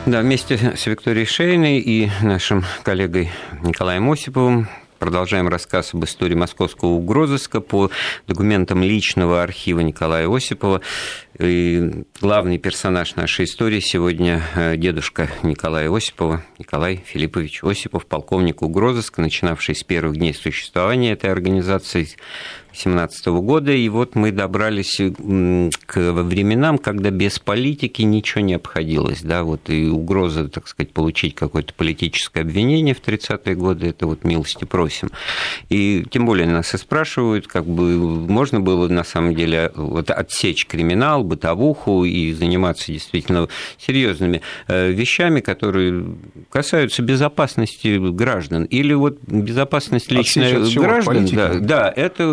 [0.06, 3.30] Да, вместе с Викторией Шейной и нашим коллегой
[3.62, 4.66] Николаем Осиповым
[4.98, 7.90] Продолжаем рассказ об истории московского угрозыска по
[8.26, 10.80] документам личного архива Николая Осипова.
[11.38, 19.20] И главный персонаж нашей истории сегодня э, дедушка Николая Осипова, Николай Филиппович Осипов, полковник угрозыска,
[19.22, 22.08] начинавший с первых дней существования этой организации
[22.84, 23.72] 2017 года.
[23.72, 29.22] И вот мы добрались к временам, когда без политики ничего не обходилось.
[29.22, 34.24] Да, вот и угроза, так сказать, получить какое-то политическое обвинение в 30-е годы, это вот
[34.24, 35.10] милости просим.
[35.68, 40.66] И тем более нас и спрашивают, как бы можно было на самом деле вот отсечь
[40.66, 46.04] криминал, бытовуху и заниматься действительно серьезными э, вещами, которые
[46.50, 48.64] касаются безопасности граждан.
[48.64, 52.24] Или вот безопасность личной граждан, да, да, это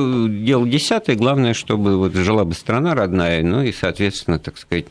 [0.44, 1.16] дело десятое.
[1.16, 4.88] Главное, чтобы вот жила бы страна родная, ну и, соответственно, так сказать,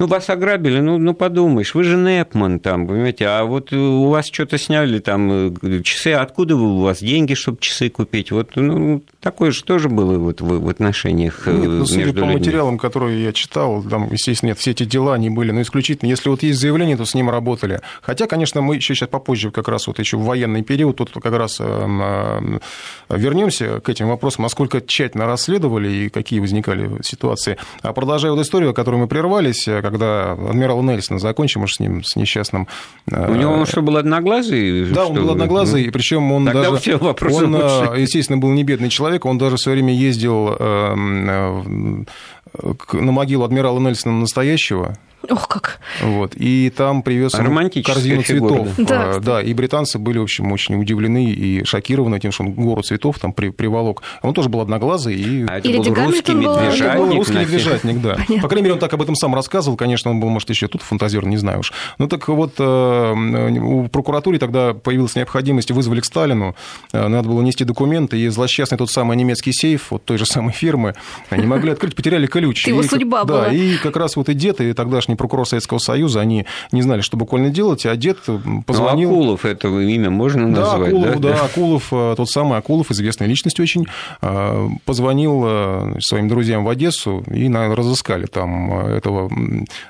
[0.00, 4.28] ну, вас ограбили, ну, ну подумаешь, вы же Непман там, понимаете, а вот у вас
[4.32, 8.32] что-то сняли там э, часы, откуда у вас деньги, чтобы часы купить?
[8.32, 12.14] Вот, ну, такое же тоже было вот в, в отношениях э, нет, ну, судя между
[12.14, 12.38] по людьми.
[12.38, 16.30] материалам, которые я читал, там, естественно, нет, все эти дела не были, но исключительно, если
[16.30, 17.82] вот есть заявление, то с ним работали.
[18.00, 21.34] Хотя, конечно, мы еще сейчас попозже, как раз вот еще в военный период, тут как
[21.34, 22.58] раз э,
[23.10, 27.58] вернемся к этим вопросам, насколько тщательно расследовали и какие возникали ситуации.
[27.82, 32.16] А продолжая вот историю, которую мы прервались, когда адмирал Нельсон, закончим уж с ним, с
[32.16, 32.66] несчастным...
[33.06, 34.86] У него он что, был одноглазый?
[34.90, 36.96] Да, он был одноглазый, ну, причем он Тогда даже...
[36.96, 42.06] Он, э, естественно, был не бедный человек, он даже в свое время ездил эм,
[42.54, 44.96] э, на могилу адмирала Нельсона настоящего,
[45.28, 45.80] Ох, как.
[46.00, 46.34] Вот.
[46.34, 48.68] И там привез корзину цветов.
[48.78, 49.16] Да.
[49.16, 52.82] А, да, и британцы были, в общем, очень удивлены и шокированы тем, что он гору
[52.82, 54.02] цветов там при, приволок.
[54.22, 55.14] Он тоже был одноглазый.
[55.16, 55.46] И...
[55.46, 56.96] А это и был русский медвежатник.
[56.96, 58.14] Был русский медвежатник, да.
[58.14, 58.40] Понятно.
[58.40, 59.76] По крайней мере, он так об этом сам рассказывал.
[59.76, 61.72] Конечно, он был, может, еще тут фантазер, не знаю уж.
[61.98, 63.12] Ну, так вот, э,
[63.60, 66.56] у прокуратуры тогда появилась необходимость, вызвали к Сталину,
[66.92, 70.52] э, надо было нести документы, и злосчастный тот самый немецкий сейф вот той же самой
[70.52, 70.94] фирмы,
[71.28, 72.66] они могли открыть, потеряли ключ.
[72.66, 73.46] Его судьба была.
[73.46, 76.82] Да, и как раз вот и дед, и тогдашний тогдашний прокурор Советского Союза, они не
[76.82, 78.18] знали, что буквально делать, а дед
[78.66, 79.10] позвонил...
[79.10, 80.98] Ну, Акулов, это имя можно назвать, да?
[80.98, 83.86] Акулов, да, да, Акулов, э, тот самый Акулов, известная личность очень,
[84.22, 89.30] э, позвонил э, своим друзьям в Одессу и разыскали там этого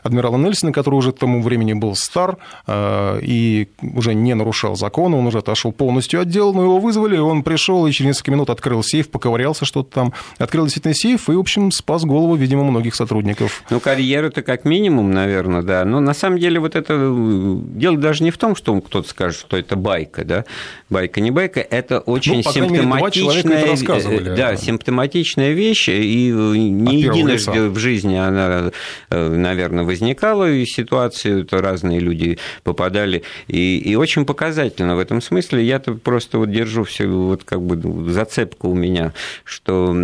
[0.02, 2.36] адмирала Нельсона, который уже к тому времени был стар
[2.68, 7.42] и уже не нарушал закона, он уже отошел полностью от дела, но его вызвали, он
[7.42, 11.38] пришел и через несколько минут открыл сейф, поковырялся что-то там, открыл действительно сейф и, в
[11.38, 13.62] общем, спас голову, видимо, многих сотрудников.
[13.70, 15.84] Ну, карьера-то как минимум наверное, да.
[15.84, 19.40] Но на самом деле вот это э, дело даже не в том, что кто-то скажет,
[19.40, 20.44] что это байка, да.
[20.88, 27.78] Байка не байка, это очень ну, симптоматичная, мере, да, симптоматичная вещь, и не единожды в
[27.78, 28.70] жизни она,
[29.10, 35.20] э, наверное, возникала, и ситуации это разные люди попадали, и, и очень показательно в этом
[35.22, 35.64] смысле.
[35.64, 39.12] Я-то просто вот держу все вот как бы зацепку у меня,
[39.44, 39.94] что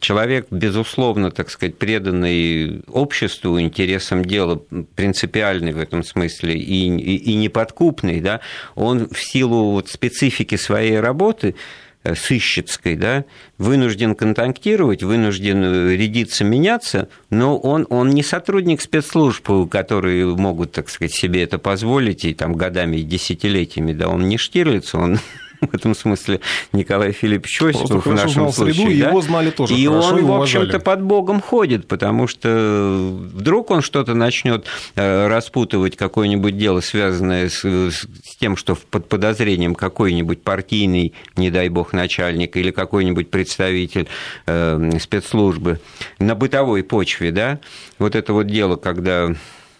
[0.00, 4.60] человек, безусловно, так сказать, преданный обществу, интересам дела, дела
[4.94, 8.40] принципиальный в этом смысле и, и, и неподкупный, да,
[8.74, 11.54] он в силу вот специфики своей работы
[12.02, 13.24] э, сыщицкой, да,
[13.58, 20.88] вынужден контактировать, вынужден э, рядиться, меняться, но он, он не сотрудник спецслужб, которые могут, так
[20.88, 25.18] сказать, себе это позволить и там годами и десятилетиями, да, он не Штирлиц, он
[25.60, 26.40] в этом смысле
[26.72, 28.74] Николай Филиппович Осипов в нашем знал случае.
[28.86, 29.08] Среду, да?
[29.08, 33.70] его знали тоже И хорошо, он, и в общем-то, под Богом ходит, потому что вдруг
[33.70, 40.42] он что-то начнет э, распутывать, какое-нибудь дело, связанное с, с тем, что под подозрением какой-нибудь
[40.42, 44.08] партийный, не дай бог, начальник или какой-нибудь представитель
[44.46, 45.80] э, спецслужбы
[46.18, 47.60] на бытовой почве, да,
[47.98, 49.34] вот это вот дело, когда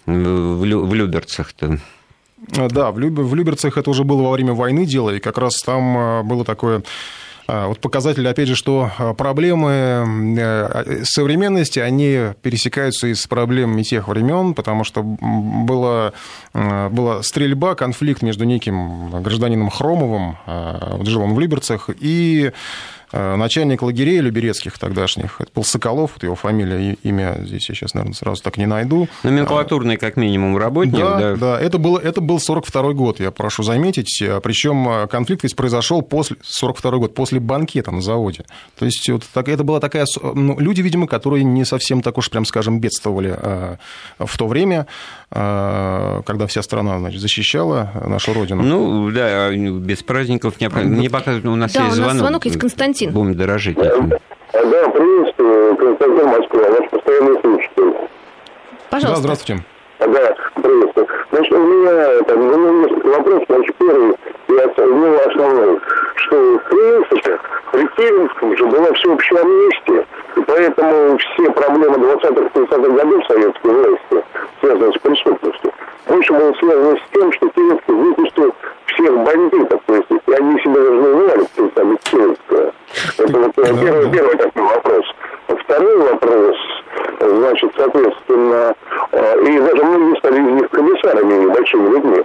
[0.06, 1.78] в Люберцах-то а,
[2.48, 3.18] да, в, Люб...
[3.18, 6.44] в Люберцах это уже было во время войны дело, и как раз там а, было
[6.44, 6.82] такое
[7.46, 14.08] а, вот показатель, опять же, что проблемы э, современности, они пересекаются и с проблемами тех
[14.08, 16.12] времен, потому что была,
[16.54, 22.52] была стрельба, конфликт между неким гражданином Хромовым, вот жил он в Люберцах, и
[23.03, 27.94] Э, начальник лагерей Люберецких тогдашних, это был Соколов, вот его фамилия, имя здесь я сейчас,
[27.94, 29.08] наверное, сразу так не найду.
[29.22, 30.98] Номенклатурный, как минимум, работник.
[30.98, 35.42] Да, да, да это, было, это был 42 год, я прошу заметить, причем э, конфликт
[35.44, 38.44] ведь произошел после, 42 год, после банкета на заводе.
[38.78, 40.06] То есть вот так, это была такая...
[40.22, 43.76] Ну, люди, видимо, которые не совсем так уж, прям скажем, бедствовали э,
[44.18, 44.86] в то время,
[45.30, 48.62] когда вся страна значит, защищала нашу родину.
[48.62, 50.68] Ну, да, без праздников не...
[50.68, 52.10] Мне пока у нас да, есть звонок.
[52.10, 53.03] у нас звонок есть Константин.
[53.04, 53.12] Константин.
[53.12, 54.10] Будем дорожить этим.
[54.52, 57.94] Да, приветствую, Константин Москва, ваш постоянный слушатель.
[58.90, 59.08] Пожалуйста.
[59.08, 59.64] Да, здравствуйте.
[59.98, 61.08] Да, приветствую.
[61.30, 63.44] Значит, у меня там, ну, несколько вопросов.
[63.48, 64.14] Значит, первый,
[64.48, 65.80] я ну, основной,
[66.16, 67.38] что, в принципе,
[67.72, 74.26] при Керенском же была всеобщая амнистия, и поэтому все проблемы 20-30-х годов советской власти,
[74.60, 75.72] связанные с преступностью,
[76.06, 78.54] больше было связано с тем, что Керенский выпустил
[78.86, 81.44] всех бандитов, то есть и они себя Керенского.
[83.24, 85.04] Это вот первый, первый такой вопрос.
[85.48, 86.56] Второй вопрос,
[87.20, 88.74] значит, соответственно,
[89.12, 92.22] э, и даже многие стали из них комиссарами небольшими людьми.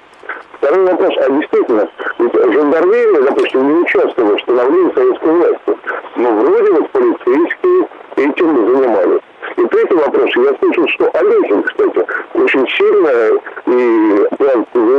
[0.57, 5.77] Второй вопрос, а действительно, ведь жандармерия, допустим, не участвовала в становлении советской власти,
[6.17, 9.21] но вроде вот полицейские этим занимались.
[9.55, 14.27] И третий вопрос, я слышал, что Олесин, кстати, очень сильно и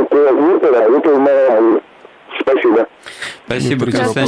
[0.09, 1.81] плавно работал на
[2.39, 2.87] Спасибо.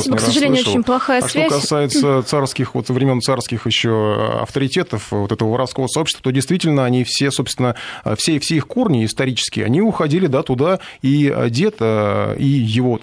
[0.04, 0.18] Спасибо.
[0.18, 0.72] К сожалению, слышал.
[0.74, 1.52] очень плохая а связь.
[1.52, 7.04] что касается царских, вот времен царских еще авторитетов вот этого воровского сообщества, то действительно они
[7.04, 7.76] все, собственно,
[8.18, 13.00] все, все их корни исторические, они уходили да, туда, и дед, и его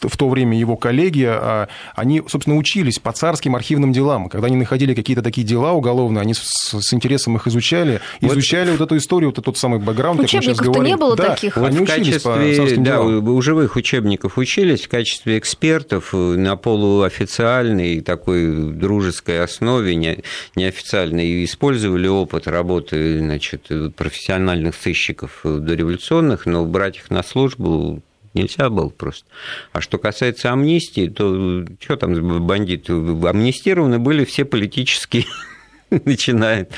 [0.00, 4.28] в то время его коллеги, а, они, собственно, учились по царским архивным делам.
[4.28, 6.40] Когда они находили какие-то такие дела уголовные, они с,
[6.80, 10.96] с интересом их изучали, вот изучали вот эту историю, вот тот самый бэкграунд, Учебников-то не
[10.96, 11.56] было да, таких.
[11.56, 13.28] Вот они в учились качестве, по да, делам.
[13.28, 20.22] у живых учебников учились в качестве экспертов на полуофициальной такой дружеской основе, не,
[20.56, 28.70] неофициальной, и использовали опыт работы значит, профессиональных сыщиков дореволюционных, но брать их на службу Нельзя
[28.70, 29.26] было просто.
[29.72, 32.92] А что касается амнистии, то что там бандиты?
[32.92, 35.24] Амнистированы были все политические
[36.04, 36.70] начинает.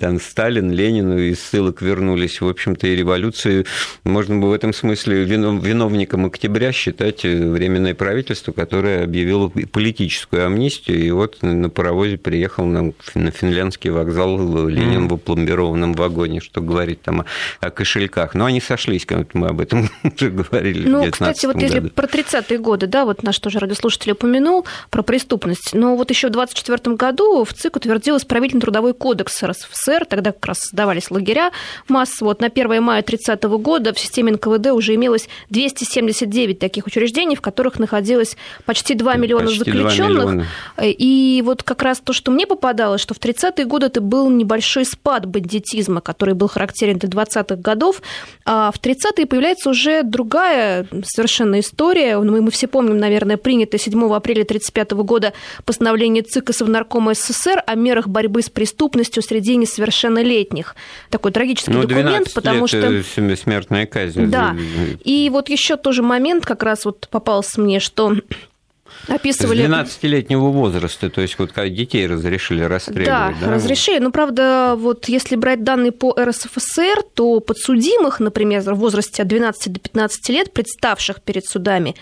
[0.00, 2.40] Там Сталин, Ленин из ссылок вернулись.
[2.40, 3.66] В общем-то, и революцию
[4.04, 11.04] можно бы в этом смысле виновником октября считать э, Временное правительство, которое объявило политическую амнистию.
[11.04, 17.02] И вот на паровозе приехал на, на финляндский вокзал Ленин в опломбированном вагоне, что говорить
[17.02, 17.24] там
[17.60, 18.34] о, кошельках.
[18.34, 22.58] Но они сошлись, как мы об этом уже говорили Ну, кстати, вот если про 30-е
[22.58, 27.44] годы, да, вот наш тоже радиослушатель упомянул про преступность, но вот еще в 24 году
[27.44, 31.52] в ЦИК утвердилась исправительно-трудовой кодекс РСФСР, тогда как раз создавались лагеря
[31.88, 32.28] массово.
[32.28, 37.40] Вот на 1 мая 30 года в системе НКВД уже имелось 279 таких учреждений, в
[37.40, 40.24] которых находилось почти 2 миллиона почти заключенных.
[40.24, 40.46] 2 миллиона.
[40.82, 44.84] И вот как раз то, что мне попадалось, что в 30-е годы это был небольшой
[44.84, 48.02] спад бандитизма, который был характерен для 20-х годов,
[48.44, 52.18] а в 30-е появляется уже другая совершенно история.
[52.18, 55.32] Мы, мы все помним, наверное, принятое 7 апреля 1935 года
[55.64, 60.74] постановление ЦИК и Совнаркома СССР о мерах борьбы борьбы с преступностью среди несовершеннолетних.
[61.10, 63.02] Такой трагический ну, документ, потому что...
[63.04, 64.26] смертная казнь.
[64.26, 64.56] Да.
[65.04, 68.14] И вот еще тоже момент как раз вот попался мне, что
[69.08, 69.66] описывали...
[69.66, 73.34] С 12-летнего возраста, то есть вот как детей разрешили расстреливать, да?
[73.40, 73.98] Да, разрешили.
[73.98, 79.72] Но, правда, вот если брать данные по РСФСР, то подсудимых, например, в возрасте от 12
[79.72, 81.94] до 15 лет, представших перед судами,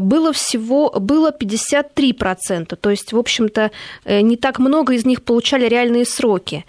[0.00, 2.76] было всего было 53%.
[2.76, 3.70] То есть, в общем-то,
[4.04, 6.64] э, не так много из них получали реальные сроки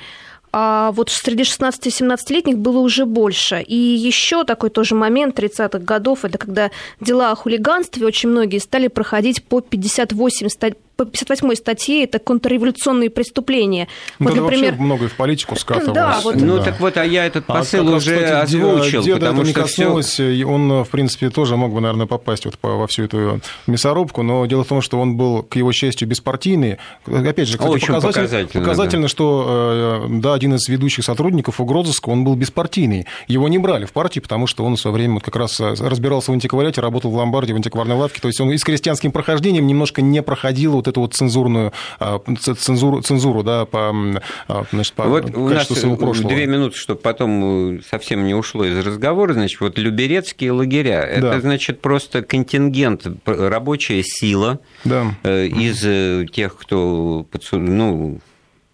[0.56, 3.62] а вот среди 16-17-летних было уже больше.
[3.62, 6.70] И еще такой тоже момент 30-х годов, это когда
[7.02, 10.50] дела о хулиганстве очень многие стали проходить по 58
[10.96, 13.88] по 58 статье это контрреволюционные преступления.
[14.20, 15.96] Ну, вот, например, вообще многое в политику скатывалось.
[15.96, 16.64] Да, вот, ну да.
[16.64, 19.48] так вот, а я этот а посыл а уже раз, кстати, озвучил, деда потому это
[19.48, 20.46] не коснулось, все...
[20.46, 24.64] он, в принципе, тоже мог бы, наверное, попасть вот во всю эту мясорубку, но дело
[24.64, 26.78] в том, что он был, к его счастью, беспартийный.
[27.06, 29.10] Опять же, кстати, Очень показатель, показательно, показательно да.
[29.10, 33.08] что, э, да, один из ведущих сотрудников угрозыска, он был беспартийный.
[33.28, 35.74] Его не брали в партии, потому что он в свое время вот как раз э,
[35.80, 39.12] разбирался в антиквариате, работал в ломбарде, в антикварной лавке, то есть он и с крестьянским
[39.12, 42.20] прохождением немножко не проходил вот эту вот цензурную а,
[42.58, 43.94] цензуру, цензуру да, по,
[44.48, 46.30] а, значит, по вот у нас своего прошлого.
[46.30, 49.34] Две минуты, чтобы потом э, совсем не ушло из разговора.
[49.34, 51.02] Значит, вот люберецкие лагеря.
[51.02, 51.42] Это, да.
[51.42, 55.16] значит, просто контингент, рабочая сила да.
[55.24, 58.20] Э, из э, тех, кто ну,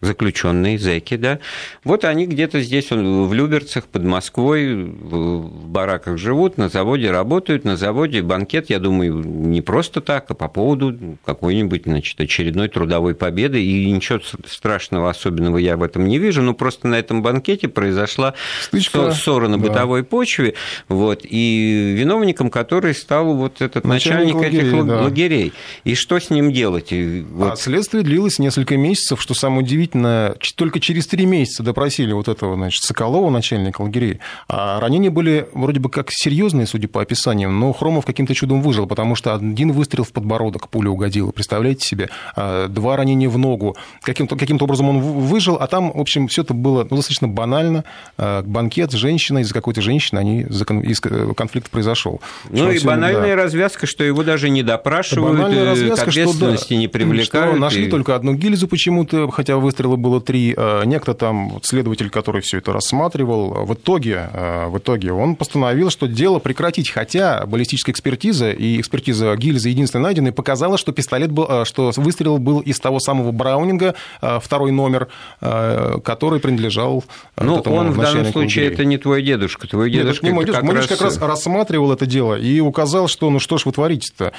[0.01, 1.39] заключенные, зэки, да,
[1.83, 7.75] вот они где-то здесь, в Люберцах, под Москвой, в бараках живут, на заводе работают, на
[7.75, 13.63] заводе банкет, я думаю, не просто так, а по поводу какой-нибудь, значит, очередной трудовой победы,
[13.63, 18.35] и ничего страшного особенного я в этом не вижу, но просто на этом банкете произошла
[18.62, 20.08] Стычка, ссора на бытовой да.
[20.08, 20.54] почве,
[20.87, 25.02] вот, и виновником которой стал вот этот начальник, начальник лагерей, этих да.
[25.02, 25.54] лагерей.
[25.83, 26.91] И что с ним делать?
[26.91, 27.54] И вот...
[27.54, 32.27] А следствие длилось несколько месяцев, что самое удивительное, действительно только через три месяца допросили вот
[32.27, 34.19] этого, значит, Соколова, начальника лагерей.
[34.48, 38.87] А ранения были вроде бы как серьезные, судя по описаниям, но Хромов каким-то чудом выжил,
[38.87, 43.77] потому что один выстрел в подбородок пуля угодила, представляете себе, а два ранения в ногу.
[44.02, 47.83] Каким-то каким образом он выжил, а там, в общем, все это было ну, достаточно банально.
[48.17, 52.21] А, банкет, женщина, из-за какой-то женщины они, из конфликт произошел.
[52.50, 53.44] Ну и банальная да.
[53.44, 57.52] развязка, что его даже не допрашивают, э, развязка, к ответственности что, да, не привлекают.
[57.52, 57.90] Что нашли и...
[57.90, 60.54] только одну гильзу почему-то, хотя выстрел выстрела было три.
[60.56, 65.90] Э, некто там, следователь, который все это рассматривал, в итоге, э, в итоге он постановил,
[65.90, 71.46] что дело прекратить, хотя баллистическая экспертиза и экспертиза гильзы единственной найденной показала, что пистолет был,
[71.50, 73.96] э, что выстрел был из того самого Браунинга,
[74.42, 75.08] второй номер,
[75.40, 77.04] который принадлежал
[77.38, 78.73] Ну, он в данном случае лагерей.
[78.73, 80.25] это не твой дедушка, твой дедушка...
[80.25, 80.65] Нет, не мой дедушка.
[80.65, 80.88] Мой раз...
[80.88, 84.34] как раз рассматривал это дело и указал, что ну что ж вы творите-то,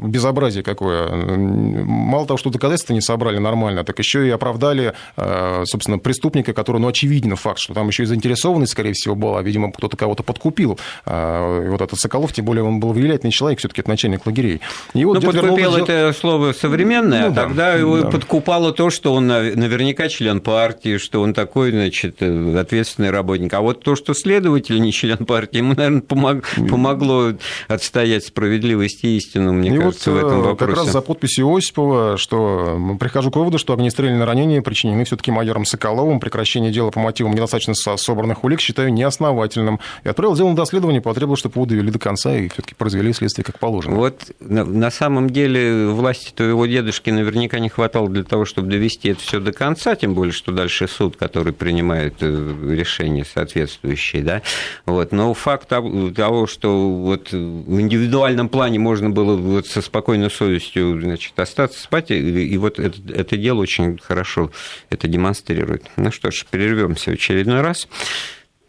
[0.00, 1.08] безобразие какое.
[1.36, 6.52] Мало того, что доказательства не собрали нормально, так еще и оправдали оправдали, э, собственно, преступника,
[6.52, 10.22] который, ну, очевидно факт, что там еще и заинтересованность, скорее всего, была, видимо, кто-то кого-то
[10.22, 10.78] подкупил.
[11.04, 14.60] А, и вот этот Соколов, тем более, он был влиятельный человек, все-таки это начальник лагерей.
[14.94, 15.92] И вот ну, подкупил вернулся...
[15.92, 18.10] это слово современное, ну, а да, тогда его да.
[18.10, 23.52] подкупало то, что он наверняка член партии, что он такой, значит, ответственный работник.
[23.54, 26.44] А вот то, что следователь не член партии, ему, наверное, помог...
[26.68, 27.32] помогло
[27.68, 30.72] отстоять справедливость и истину, мне и кажется, вот в этом вопросе.
[30.72, 35.30] Э, как раз за подписью Осипова, что прихожу к выводу, что огнестрельное ранение причинены все-таки
[35.30, 36.18] майором Соколовым.
[36.18, 39.78] Прекращение дела по мотивам недостаточно собранных улик считаю неосновательным.
[40.02, 43.44] И отправил дело на доследование, потребовал, чтобы его довели до конца и все-таки произвели следствие
[43.44, 43.94] как положено.
[43.94, 49.20] Вот на самом деле власти твоего дедушки наверняка не хватало для того, чтобы довести это
[49.20, 54.42] все до конца, тем более, что дальше суд, который принимает э, решения соответствующие, да,
[54.84, 61.00] вот, но факт того, что вот в индивидуальном плане можно было вот со спокойной совестью,
[61.00, 64.50] значит, остаться спать, и вот это, это дело очень хорошо
[64.90, 65.90] это демонстрирует.
[65.96, 67.88] Ну что ж, прервемся в очередной раз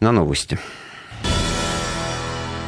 [0.00, 0.58] на новости.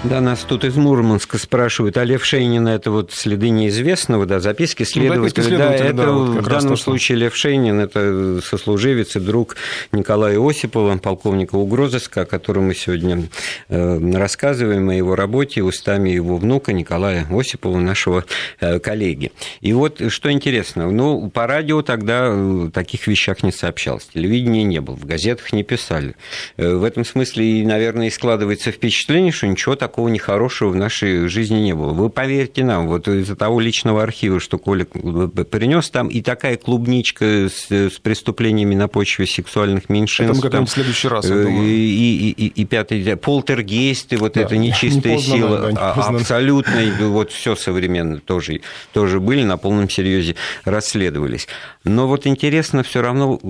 [0.03, 4.83] Да, нас тут из Мурманска спрашивают, а Лев Шейнин это вот следы неизвестного, да, записки
[4.85, 9.57] следователя, ну, да, это да, вот в данном случае Лев Шейнин, это сослуживец и друг
[9.93, 13.29] Николая Осипова, полковника угрозыска, о котором мы сегодня
[13.69, 18.25] э, рассказываем, о его работе устами его внука Николая Осипова, нашего
[18.61, 19.33] э, коллеги.
[19.61, 24.81] И вот что интересно, ну, по радио тогда э, таких вещах не сообщалось, телевидения не
[24.81, 26.17] было, в газетах не писали.
[26.57, 31.57] В этом смысле, наверное, и складывается впечатление, что ничего такого такого нехорошего в нашей жизни
[31.57, 31.93] не было.
[31.93, 37.49] Вы поверьте нам, вот из-за того личного архива, что Коля принес, там и такая клубничка
[37.49, 40.30] с, с преступлениями на почве сексуальных меньшинств.
[40.30, 41.66] Это мы как-нибудь в следующий раз, я э, думаю.
[41.66, 46.80] И, и, и, и пятый, полтергейсты, вот да, это нечистая не сила, да, а, абсолютно,
[47.09, 48.61] вот все современно тоже,
[48.93, 51.49] тоже были, на полном серьезе расследовались.
[51.82, 53.41] Но вот интересно все равно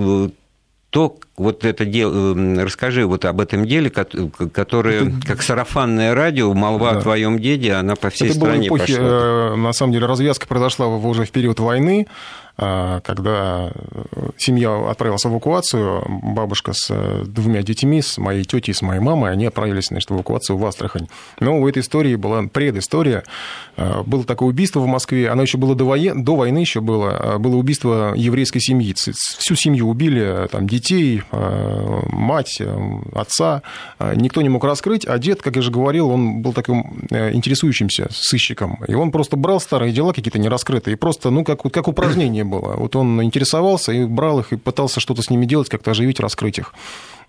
[0.90, 5.26] э, то вот это дело, э, расскажи вот об этом деле, которое, это...
[5.26, 6.98] как сарафанное радио, молва да.
[6.98, 9.08] о твоем деде, она по всей это стране эпохи, пошла.
[9.08, 12.08] Э, на самом деле развязка произошла уже в период войны,
[12.60, 13.72] когда
[14.36, 19.46] семья отправилась в эвакуацию, бабушка с двумя детьми, с моей тетей, с моей мамой, они
[19.46, 21.08] отправились значит, в эвакуацию в Астрахань.
[21.40, 23.24] Но у этой истории была предыстория.
[24.04, 26.22] Было такое убийство в Москве, оно еще было до, воен...
[26.22, 28.94] до войны еще было, было убийство еврейской семьи.
[28.94, 32.60] Всю семью убили, там, детей, мать,
[33.14, 33.62] отца.
[34.16, 38.78] Никто не мог раскрыть, а дед, как я же говорил, он был таким интересующимся сыщиком.
[38.86, 42.74] И он просто брал старые дела какие-то нераскрытые, и просто, ну, как, как упражнение было.
[42.76, 46.58] Вот он интересовался и брал их, и пытался что-то с ними делать, как-то оживить, раскрыть
[46.58, 46.74] их.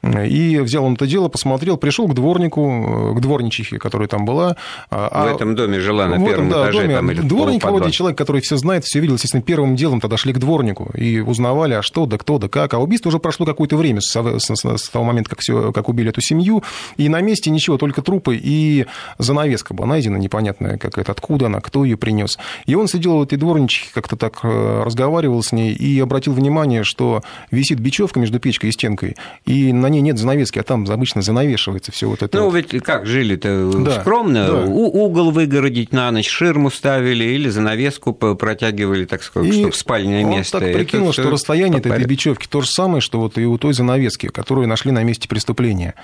[0.03, 4.55] И взял он это дело, посмотрел, пришел к дворнику, к дворничихе, которая там была.
[4.89, 6.81] А в этом доме жила на первом этом, да, этаже.
[6.81, 6.95] Доме.
[6.95, 9.15] Там, или Дворник вроде человек, который все знает, все видел.
[9.15, 12.73] Естественно, первым делом тогда шли к дворнику и узнавали, а что, да кто, да как.
[12.73, 16.09] А убийство уже прошло какое-то время с, с, с того момента, как, все, как убили
[16.09, 16.63] эту семью.
[16.97, 18.87] И на месте ничего, только трупы и
[19.19, 22.39] занавеска была найдена, непонятная какая-то, откуда она, кто ее принес.
[22.65, 26.83] И он сидел в этой дворничихе, как-то так э, разговаривал с ней и обратил внимание,
[26.83, 27.21] что
[27.51, 31.91] висит бечевка между печкой и стенкой, и на ней нет занавески, а там обычно занавешивается
[31.91, 32.37] все вот это.
[32.37, 32.55] Ну, вот.
[32.55, 34.65] ведь как жили-то да, скромно, да.
[34.65, 40.23] У, угол выгородить на ночь, ширму ставили или занавеску протягивали, так сказать, и чтобы спальное
[40.25, 40.57] он место.
[40.57, 43.73] Он так прикинул, что расстояние этой бечевки то же самое, что вот и у той
[43.73, 45.95] занавески, которую нашли на месте преступления.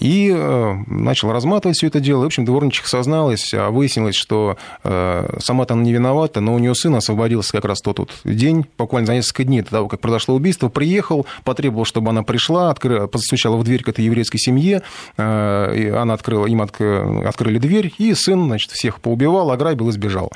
[0.00, 2.22] И э, начал разматывать все это дело.
[2.22, 6.74] В общем, дворничиха созналась, а выяснилось, что э, сама-то она не виновата, но у нее
[6.74, 10.34] сын освободился как раз тот, тот день, буквально за несколько дней до того, как произошло
[10.34, 13.08] убийство, приехал, потребовал, чтобы она пришла, откры...
[13.16, 14.82] постучала в дверь к этой еврейской семье,
[15.16, 20.32] э, и она открыла, им открыли дверь, и сын, значит, всех поубивал, ограбил и сбежал.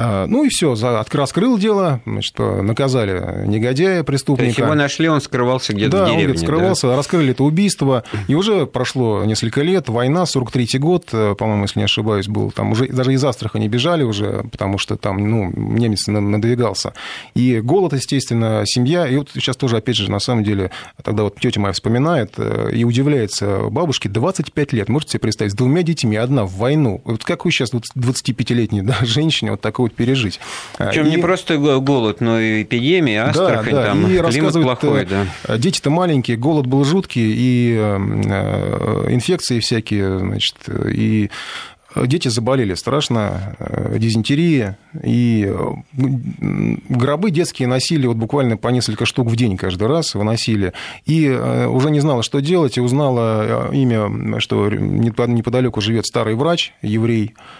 [0.00, 0.76] А, ну и все,
[1.10, 4.44] раскрыл дело, значит, наказали негодяя, преступника.
[4.44, 6.26] То есть его нашли, он скрывался где-то да, в деревне.
[6.26, 6.96] он где-то скрывался, да?
[6.96, 11.84] раскрыли это убийство, и уже прошло несколько лет, война, 43-й год, э, по-моему, если не
[11.84, 16.94] ошибаюсь, был, там уже даже из Астрахани бежали уже, потому что там, ну, немец надвигался.
[17.34, 20.70] И голод, естественно, семья, и вот сейчас тоже, опять же, на самом деле,
[21.02, 21.72] тогда вот тетя моя
[22.08, 26.52] вспоминает э, и удивляется, бабушке 25 лет, можете себе представить, с двумя детьми, одна в
[26.52, 27.00] войну.
[27.04, 30.40] Вот как вы сейчас 25-летней да, женщине вот такого будет пережить.
[30.76, 31.10] Причем и...
[31.10, 33.86] не просто голод, но и эпидемия, Астрахань, да, да.
[33.86, 35.06] там и климат плохой.
[35.06, 35.26] Да.
[35.44, 37.96] Э, дети-то маленькие, голод был жуткий, и э,
[39.10, 41.30] инфекции всякие, значит, и
[42.06, 45.52] Дети заболели страшно, э, дизентерия, и
[46.88, 50.72] гробы детские носили вот буквально по несколько штук в день каждый раз, выносили,
[51.06, 57.34] и уже не знала, что делать, и узнала имя, что неподалеку живет старый врач, еврей,
[57.38, 57.57] Э,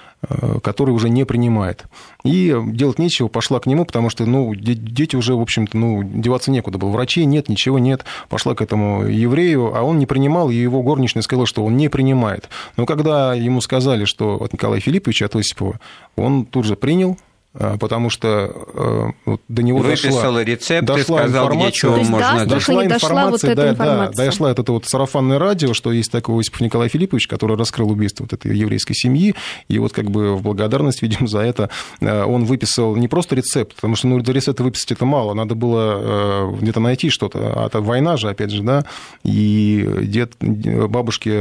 [0.62, 1.84] который уже не принимает.
[2.24, 6.50] И делать нечего, пошла к нему, потому что ну, дети уже, в общем-то, ну, деваться
[6.50, 6.90] некуда было.
[6.90, 8.04] Врачей нет, ничего нет.
[8.28, 11.88] Пошла к этому еврею, а он не принимал, и его горничная сказала, что он не
[11.88, 12.48] принимает.
[12.76, 15.78] Но когда ему сказали, что от Николая Филипповича, от Осипова,
[16.16, 17.16] он тут же принял,
[17.52, 21.98] потому что э, до него Выписал дошла, рецепт дошла и сказал, информация, где чего То
[21.98, 22.46] есть можно...
[22.46, 24.16] Дошла информация, вот да, информация.
[24.16, 28.24] Да, дошла это вот сарафанное радио, что есть такой Осипов Николай Филиппович, который раскрыл убийство
[28.24, 29.34] вот этой еврейской семьи,
[29.66, 31.70] и вот как бы в благодарность, видимо, за это
[32.00, 36.52] э, он выписал не просто рецепт, потому что ну, рецепт выписать это мало, надо было
[36.52, 38.84] э, где-то найти что-то, а это война же, опять же, да,
[39.24, 41.32] и дед бабушке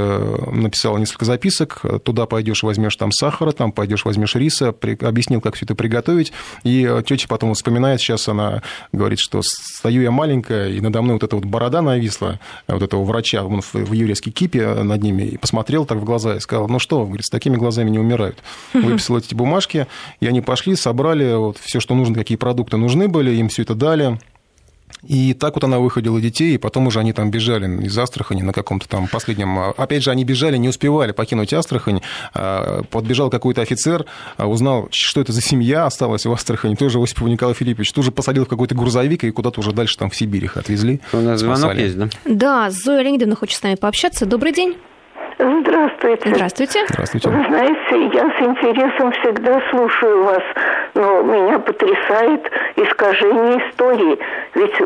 [0.51, 5.66] написал несколько записок, туда пойдешь, возьмешь там сахара, там пойдешь, возьмешь риса, объяснил, как все
[5.66, 6.31] это приготовить, готовить.
[6.63, 11.15] И э, тетя потом вспоминает, сейчас она говорит, что стою я маленькая, и надо мной
[11.15, 15.01] вот эта вот борода нависла, вот этого врача, он в, в еврейской кипе э, над
[15.01, 17.99] ними, и посмотрел так в глаза и сказал, ну что, говорит, с такими глазами не
[17.99, 18.37] умирают.
[18.73, 19.87] Выписал эти бумажки,
[20.19, 23.75] и они пошли, собрали вот все, что нужно, какие продукты нужны были, им все это
[23.75, 24.19] дали.
[25.03, 28.53] И так вот она выходила детей, и потом уже они там бежали из Астрахани на
[28.53, 29.57] каком-то там последнем...
[29.59, 32.01] А, опять же, они бежали, не успевали покинуть Астрахань.
[32.33, 34.05] А, подбежал какой-то офицер,
[34.37, 38.45] а, узнал, что это за семья осталась в Астрахани, тоже Осипов Николай Филиппович, тоже посадил
[38.45, 40.99] в какой-то грузовик и куда-то уже дальше там в Сибирь их отвезли.
[41.13, 41.81] У нас звонок спасали.
[41.81, 42.07] есть, да?
[42.25, 44.25] Да, Зоя Леонидовна хочет с нами пообщаться.
[44.25, 44.75] Добрый день.
[45.39, 46.29] Здравствуйте.
[46.33, 46.85] Здравствуйте.
[46.89, 47.29] Здравствуйте.
[47.29, 50.41] Вы знаете, я с интересом всегда слушаю вас,
[50.95, 52.41] но меня потрясает
[52.78, 54.19] искажение истории.
[54.55, 54.80] Ведь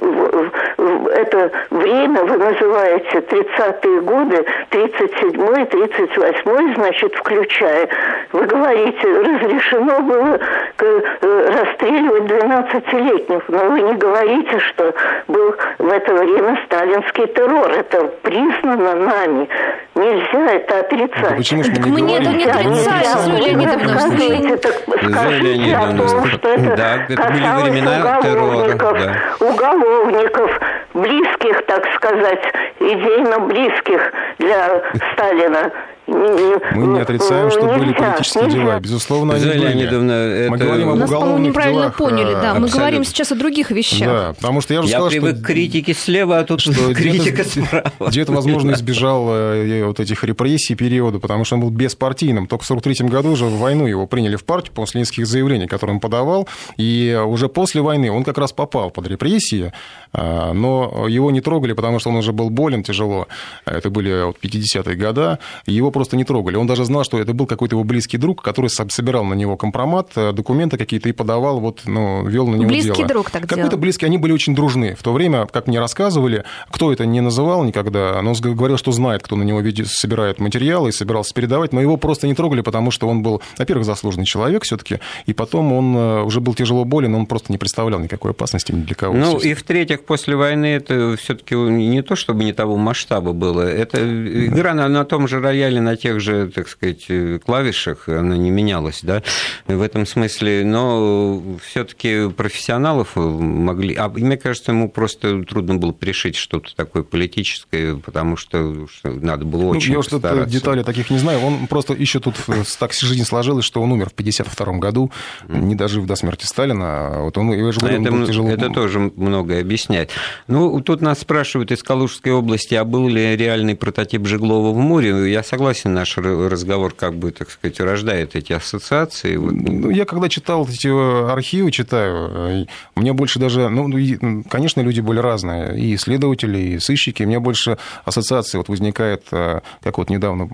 [1.16, 7.90] это время вы называете 30-е годы, 37-й, 38-й, значит, включая.
[8.34, 10.40] Вы говорите, разрешено было
[10.80, 14.94] э, расстреливать 12-летних, но вы не говорите, что
[15.28, 17.70] был в это время сталинский террор.
[17.72, 19.50] Это признано нами.
[19.96, 21.32] Нельзя это отрицать.
[21.32, 24.00] Ну, почему же мы не мы это не отрицаем, Леонидовна.
[24.00, 28.76] Зоя Леонидовна, да, это были времена террора.
[28.76, 29.46] Да.
[29.46, 30.60] Уголовников,
[30.94, 32.44] близких, так сказать,
[32.80, 34.02] идейно близких
[34.40, 34.82] для
[35.14, 35.72] Сталина.
[36.12, 38.58] Мы не отрицаем, что нельзя, были политические нельзя.
[38.58, 38.80] дела.
[38.80, 39.86] Безусловно, они были.
[39.86, 40.52] Это...
[40.52, 41.96] Мы говорим об Нас, уголовных неправильно делах.
[41.98, 42.54] поняли, да.
[42.56, 44.08] Мы говорим сейчас о других вещах.
[44.08, 45.44] Да, потому что я уже я сказал, привык что...
[45.44, 47.92] к критике слева, а тут что критика справа.
[48.00, 52.48] Где-то, возможно, избежал э, вот этих репрессий периода, потому что он был беспартийным.
[52.48, 55.96] Только в 43 году уже в войну его приняли в партию после нескольких заявлений, которые
[55.96, 56.48] он подавал.
[56.78, 59.72] И уже после войны он как раз попал под репрессии,
[60.14, 63.28] а, но его не трогали, потому что он уже был болен тяжело.
[63.66, 65.38] Это были вот 50-е годы.
[65.66, 66.56] Его просто не трогали.
[66.56, 70.12] Он даже знал, что это был какой-то его близкий друг, который собирал на него компромат,
[70.16, 73.08] э, документы какие-то и подавал, вот, ну, вел на него близкий дело.
[73.08, 74.06] друг так Какой-то близкий.
[74.06, 74.96] Они были очень дружны.
[74.96, 78.92] В то время, как мне рассказывали, кто это не называл никогда, но он говорил, что
[78.92, 82.92] знает, кто на него собирает материалы и собирался передавать, но его просто не трогали, потому
[82.92, 87.14] что он был, во-первых, заслуженный человек все-таки, и потом он э, уже был тяжело болен,
[87.16, 89.14] он просто не представлял никакой опасности ни для кого.
[89.16, 94.00] Ну, и в-третьих, после войны это все-таки не то, чтобы не того масштаба было, это
[94.48, 97.08] игра на, на том же рояле, на тех же, так сказать,
[97.44, 99.24] клавишах, она не менялась, да,
[99.68, 106.36] в этом смысле, но все-таки профессионалов могли, а мне кажется, ему просто трудно было пришить
[106.36, 111.40] что-то такое политическое, потому что надо было очень ну, Я что-то деталей таких не знаю,
[111.42, 112.36] он просто еще тут
[112.80, 115.12] так жизнь сложилась, что он умер в 52 году,
[115.48, 118.50] не дожив до смерти Сталина, а вот он, я же говорю, это, он был тяжело...
[118.50, 120.12] Это тоже многое объясняет.
[120.48, 125.32] Ну, тут нас спрашивают из Калужской области, а был ли реальный прототип Жеглова в море?
[125.32, 129.36] Я согласен, наш разговор как бы, так сказать, рождает эти ассоциации.
[129.36, 130.88] Ну, я когда читал эти
[131.32, 137.24] архивы, читаю, мне больше даже, ну, ну конечно, люди были разные, и исследователи, и сыщики,
[137.24, 140.48] мне больше ассоциации вот возникает, э, как вот недавно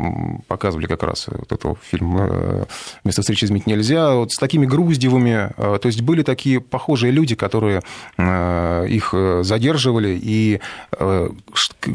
[0.47, 2.65] показывали как раз вот этот фильм э,
[3.03, 7.35] «Место встречи изменить нельзя», вот с такими Груздевыми, э, то есть были такие похожие люди,
[7.35, 7.81] которые
[8.17, 10.59] их задерживали, и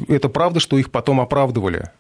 [0.09, 1.91] это правда, что их потом оправдывали.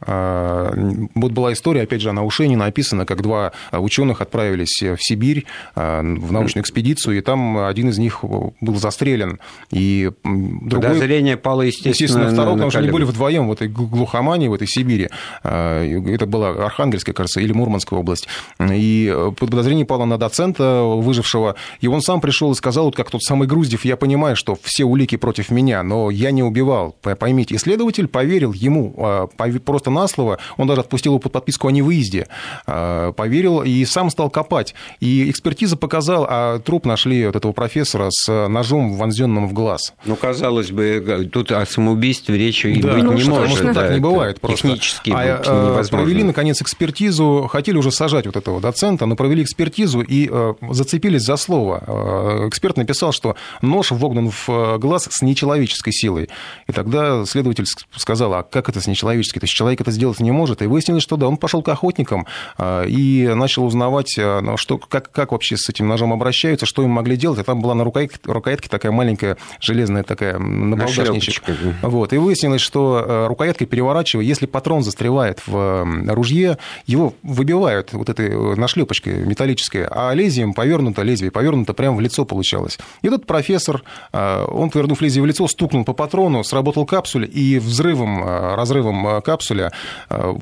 [1.15, 5.45] Вот была история, опять же, она у Шенина описана, как два ученых отправились в Сибирь
[5.75, 8.25] в научную экспедицию, и там один из них
[8.61, 9.39] был застрелен,
[9.71, 10.91] и другой...
[10.91, 14.67] Подозрение пало, естественно, естественно второго, потому что они были вдвоем в этой глухомании, в этой
[14.69, 15.09] Сибири.
[15.43, 18.29] Это была Архангельская, кажется, или Мурманская область.
[18.61, 23.23] И подозрение пало на доцента выжившего, и он сам пришел и сказал, вот как тот
[23.23, 26.97] самый Груздев, я понимаю, что все улики против меня, но я не убивал.
[27.03, 29.29] Поймите, исследователь поверил ему
[29.65, 32.27] просто на слово, он даже отпустил его под подписку о невыезде,
[32.67, 34.75] а, поверил и сам стал копать.
[35.01, 39.95] И экспертиза показала, а труп нашли вот этого профессора с ножом, вонзенным в глаз.
[40.05, 43.65] Ну, казалось бы, тут о самоубийстве речи да, быть ну, не может.
[43.65, 44.69] Да, так не бывает просто.
[44.69, 45.99] Технически а, невозможно.
[45.99, 50.31] Провели, наконец, экспертизу, хотели уже сажать вот этого доцента, но провели экспертизу и
[50.71, 52.49] зацепились за слово.
[52.49, 56.29] Эксперт написал, что нож вогнан в глаз с нечеловеческой силой.
[56.67, 57.65] И тогда следователь
[57.97, 59.41] сказал, а как это с нечеловеческой?
[59.41, 60.63] То есть человек это сделать не может.
[60.63, 62.27] И выяснилось, что да, он пошел к охотникам
[62.61, 67.17] и начал узнавать, ну, что, как, как вообще с этим ножом обращаются, что им могли
[67.17, 67.41] делать.
[67.41, 71.45] И там была на рукоятке, рукоятке такая маленькая железная такая набалдашничек.
[71.83, 72.13] Вот.
[72.13, 78.55] И выяснилось, что рукояткой переворачивая, если патрон застревает в ружье, его выбивают вот этой э,
[78.57, 82.79] нашлепочкой металлической, а лезвием повернуто, лезвие повернуто прямо в лицо получалось.
[83.03, 83.83] И тут профессор,
[84.13, 88.25] он, повернув лезвие в лицо, стукнул по патрону, сработал капсуль, и взрывом,
[88.55, 89.73] разрывом капсуля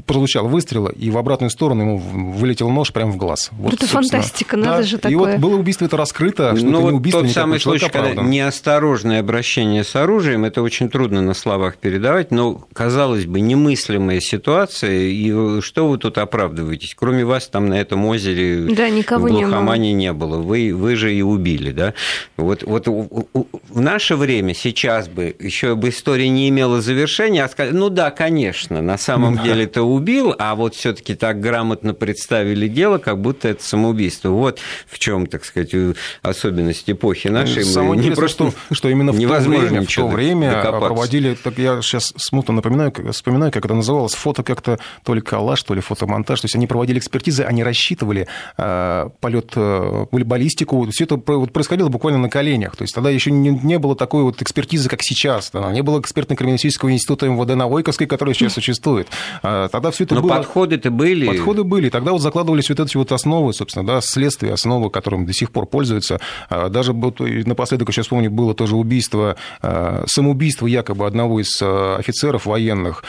[0.07, 3.51] прозвучал выстрел, и в обратную сторону ему вылетел нож прямо в глаз.
[3.53, 4.83] Вот, это фантастика, надо да.
[4.83, 5.13] же такое.
[5.13, 7.89] И вот было убийство это раскрыто, что ну, это вот не убийство, тот самый случай,
[7.89, 14.21] когда неосторожное обращение с оружием, это очень трудно на словах передавать, но, казалось бы, немыслимая
[14.21, 16.95] ситуация, и что вы тут оправдываетесь?
[16.95, 20.11] Кроме вас там на этом озере да, никого в глухомане не было.
[20.11, 20.39] Не было.
[20.39, 21.95] Вы, вы же и убили, да?
[22.37, 27.75] Вот, вот в наше время сейчас бы еще бы история не имела завершения, а сказали,
[27.75, 29.43] ну да, конечно, на самом да.
[29.45, 34.31] деле это убил, а вот все-таки так грамотно представили дело, как будто это самоубийство.
[34.31, 35.75] Вот в чем, так сказать,
[36.23, 37.65] особенность эпохи нашей.
[37.65, 41.81] Самое не просто, что, что именно в то время, в то время проводили, так я
[41.83, 46.41] сейчас смутно напоминаю, вспоминаю, как это называлось, фото как-то то ли коллаж, то ли фотомонтаж.
[46.41, 48.27] То есть они проводили экспертизы, они рассчитывали
[48.57, 50.89] э, полет, э, баллистику.
[50.91, 52.77] Все это происходило буквально на коленях.
[52.77, 55.51] То есть тогда еще не, не было такой вот экспертизы, как сейчас.
[55.53, 59.09] Да, не было экспертно-криминалистического института МВД на Войковской, который сейчас существует.
[59.43, 60.37] А, тогда все это Но было...
[60.37, 61.27] подходы-то были.
[61.27, 61.89] Подходы были.
[61.89, 65.67] Тогда вот закладывались вот эти вот основы, собственно, да, следствия, основы, которым до сих пор
[65.67, 66.21] пользуются.
[66.49, 72.47] А, даже вот напоследок, еще вспомню, было тоже убийство, э, самоубийство якобы одного из офицеров
[72.47, 73.05] военных.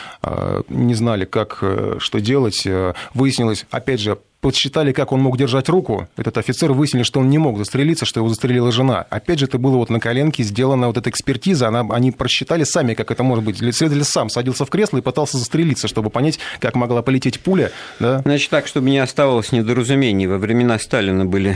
[0.70, 1.64] Не знали, как,
[2.00, 2.68] что делать.
[3.14, 6.08] Выяснилось, опять же, подсчитали, как он мог держать руку.
[6.18, 9.06] Этот офицер выяснили, что он не мог застрелиться, что его застрелила жена.
[9.10, 11.68] Опять же, это было вот на коленке сделана вот эта экспертиза.
[11.68, 13.58] Она, они просчитали сами, как это может быть.
[13.58, 17.72] Следователь сам садился в кресло и пытался застрелиться, чтобы понять, как могла полететь пуля.
[18.00, 18.22] Да?
[18.26, 20.28] Значит, так, чтобы не оставалось недоразумений.
[20.28, 21.56] Во времена Сталина были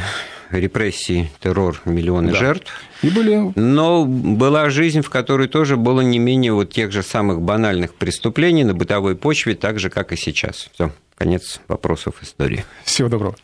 [0.52, 2.38] репрессии, террор, миллионы да.
[2.38, 2.72] жертв.
[3.02, 3.52] И были...
[3.56, 8.64] Но была жизнь, в которой тоже было не менее вот тех же самых банальных преступлений
[8.64, 10.70] на бытовой почве, так же, как и сейчас.
[10.74, 12.64] Все, конец вопросов истории.
[12.84, 13.34] Всего доброго.